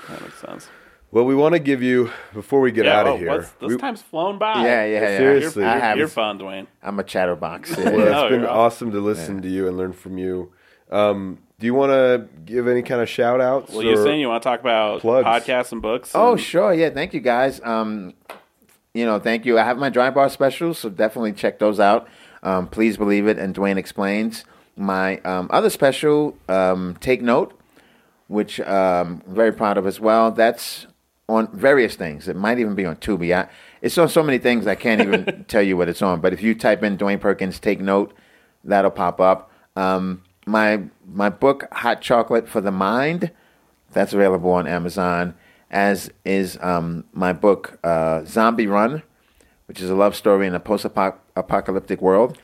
[0.09, 0.69] That makes sense.
[1.13, 3.29] Well, we want to give you before we get yeah, out of oh, here.
[3.29, 4.55] what's- this we- time's flown by.
[4.65, 4.85] Yeah.
[4.85, 5.01] Yeah.
[5.01, 5.17] yeah.
[5.19, 5.63] Seriously.
[5.63, 6.67] You're, I you're, have- you're fun, Dwayne.
[6.83, 7.77] I'm a chatterbox.
[7.77, 7.91] well, Yeah.
[8.07, 10.53] it's Oh, been you're awesome to listen to you and learn from you.
[10.91, 13.73] Um, do you want to give any kind of shout outs?
[13.73, 15.27] Well, you're saying you want to talk about plugs.
[15.27, 16.11] podcasts and books?
[16.15, 16.75] Oh, sure.
[16.75, 16.91] Yeah.
[16.91, 17.61] Thank you, guys.
[17.65, 18.13] Um,
[18.93, 19.59] you know, thank you.
[19.59, 22.09] I have my dry bar specials, so definitely check those out.
[22.43, 24.45] Um, Please believe it, and Dwayne explains.
[24.77, 27.59] My um, other special, um, Take Note,
[28.29, 30.31] which um, I'm very proud of as well.
[30.31, 30.87] That's
[31.29, 32.29] on various things.
[32.29, 33.35] It might even be on Tubi.
[33.35, 33.49] I,
[33.83, 36.21] it's on so many things I can't even tell you what it's on.
[36.21, 38.13] But if you type in Dwayne Perkins Take Note,
[38.65, 39.51] that'll pop up.
[39.75, 43.33] Um, my my book, Hot Chocolate for the Mind,
[43.93, 45.35] that's available on Amazon.
[45.69, 49.03] As is um, my book, uh, Zombie Run,
[49.67, 52.39] which is a love story in a post-apocalyptic world.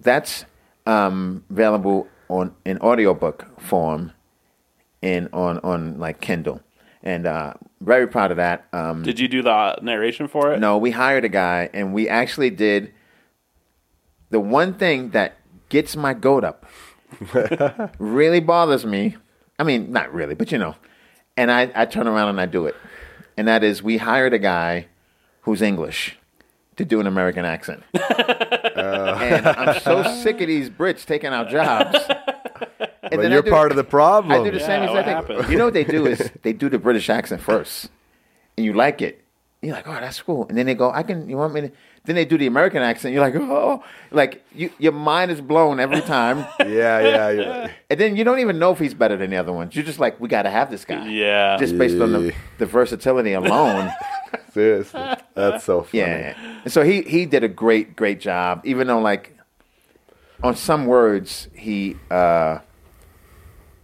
[0.00, 0.44] That's
[0.86, 4.12] um, available on in audiobook form
[5.02, 6.60] in on on like Kindle,
[7.02, 8.66] and uh, very proud of that.
[8.72, 10.60] Um, Did you do the narration for it?
[10.60, 12.92] no, we hired a guy, and we actually did
[14.30, 15.36] the one thing that
[15.68, 16.66] gets my goat up.
[17.98, 19.16] really bothers me.
[19.58, 20.76] I mean, not really, but you know.
[21.36, 22.74] And I, I turn around and I do it.
[23.36, 24.88] And that is, we hired a guy
[25.42, 26.18] who's English
[26.76, 27.82] to do an American accent.
[28.78, 31.98] And I'm so sick of these Brits taking our jobs.
[33.10, 34.32] And But then I you're do- part of the problem.
[34.40, 35.40] I do the Yeah, same exact happened?
[35.42, 35.52] thing.
[35.52, 37.90] You know what they do is they do the British accent first,
[38.56, 39.24] and you like it.
[39.60, 40.46] You're like, oh, that's cool.
[40.48, 41.28] And then they go, I can.
[41.28, 41.70] You want me to?
[42.04, 43.12] Then they do the American accent.
[43.12, 43.82] You're like, oh,
[44.12, 46.38] like you, your mind is blown every time.
[46.60, 47.70] yeah, yeah, yeah.
[47.90, 49.74] and then you don't even know if he's better than the other ones.
[49.74, 51.08] You're just like, we got to have this guy.
[51.08, 51.56] Yeah.
[51.58, 53.90] Just based on the, the versatility alone.
[54.54, 55.00] Seriously,
[55.34, 55.98] that's so funny.
[56.02, 56.34] yeah.
[56.64, 58.62] And so he he did a great great job.
[58.64, 59.36] Even though like
[60.42, 62.58] on some words he uh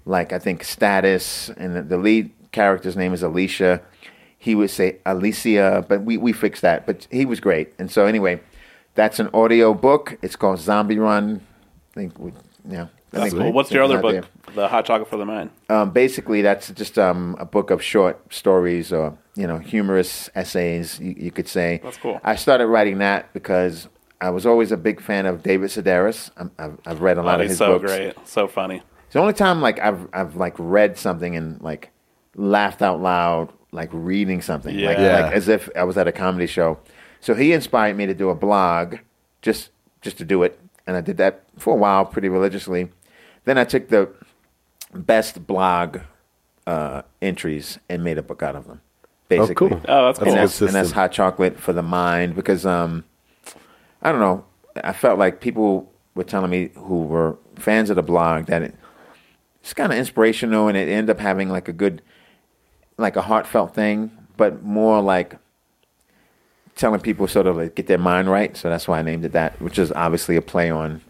[0.04, 3.80] like I think status and the, the lead character's name is Alicia.
[4.38, 6.86] He would say Alicia, but we we fixed that.
[6.86, 7.72] But he was great.
[7.78, 8.40] And so anyway,
[8.94, 10.18] that's an audio book.
[10.22, 11.40] It's called Zombie Run.
[11.92, 12.32] I think we
[12.68, 12.86] yeah.
[13.12, 13.52] I That's think cool.
[13.52, 14.26] What's your other book?
[14.56, 15.50] The Hot Chocolate for the Mind.
[15.70, 20.98] um, basically, that's just um, a book of short stories or you know humorous essays.
[21.00, 21.80] You, you could say.
[21.82, 22.20] That's cool.
[22.24, 23.86] I started writing that because
[24.20, 26.30] I was always a big fan of David Sedaris.
[26.58, 27.92] I've, I've read a lot Oh, of his so books.
[27.92, 28.14] great.
[28.26, 28.82] So funny.
[29.14, 31.90] It's the only time like I've I've like read something and like
[32.34, 35.20] laughed out loud, like reading something, like, Yeah.
[35.20, 36.80] like as if I was at a comedy show.
[37.20, 38.96] So he inspired me to do a blog,
[39.40, 42.90] just just to do it, and I did that for a while, pretty religiously.
[43.44, 44.08] Then I took the
[44.92, 45.98] best blog
[46.66, 48.80] uh, entries and made a book out of them.
[49.28, 49.68] Basically.
[49.68, 49.80] Oh, cool.
[49.86, 50.26] Oh, that's That's cool.
[50.26, 53.04] and good that's, and that's hot chocolate for the mind because um,
[54.02, 54.44] I don't know.
[54.82, 58.74] I felt like people were telling me who were fans of the blog that it,
[59.64, 62.02] it's kind of inspirational and it ended up having like a good,
[62.98, 65.36] like a heartfelt thing, but more like
[66.76, 68.54] telling people sort of like get their mind right.
[68.58, 71.00] So that's why I named it that, which is obviously a play on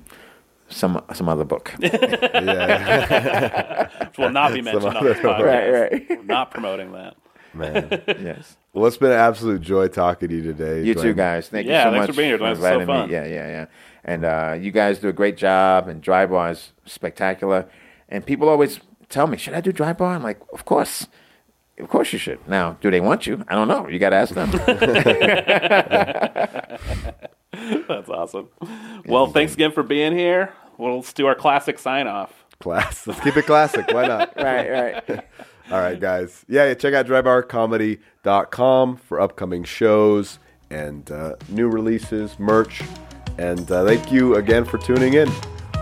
[0.68, 1.74] some some other book.
[1.80, 3.88] yeah.
[4.16, 5.44] Will not be mentioned on this podcast.
[5.44, 6.06] Right, right.
[6.08, 7.16] We're not promoting that.
[7.54, 8.02] Man.
[8.20, 8.56] Yes.
[8.72, 10.84] well, it's been an absolute joy talking to you today.
[10.84, 11.48] You too, guys.
[11.48, 12.38] Thank Yeah, you so thanks much for being here.
[12.38, 13.08] This was so inviting fun.
[13.08, 13.14] me.
[13.14, 13.66] Yeah, yeah, yeah.
[14.04, 17.66] And uh, you guys do a great job, and Dry Bar is spectacular.
[18.08, 21.08] And people always tell me, "Should I do Dry Bar?" I'm like, "Of course,
[21.78, 23.44] of course you should." Now, do they want you?
[23.48, 23.88] I don't know.
[23.88, 24.50] You got to ask them.
[27.88, 28.48] That's awesome.
[29.06, 30.52] Well, thanks again for being here.
[30.78, 32.44] We'll let's do our classic sign off.
[32.60, 33.06] Class.
[33.06, 33.92] Let's keep it classic.
[33.92, 34.32] Why not?
[34.36, 35.24] right, right.
[35.70, 36.44] All right, guys.
[36.48, 40.38] Yeah, check out drybarcomedy.com for upcoming shows
[40.70, 42.82] and uh, new releases, merch.
[43.38, 45.30] And uh, thank you again for tuning in.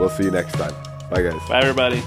[0.00, 0.91] We'll see you next time.
[1.12, 1.46] Bye, guys.
[1.46, 2.02] Bye, everybody.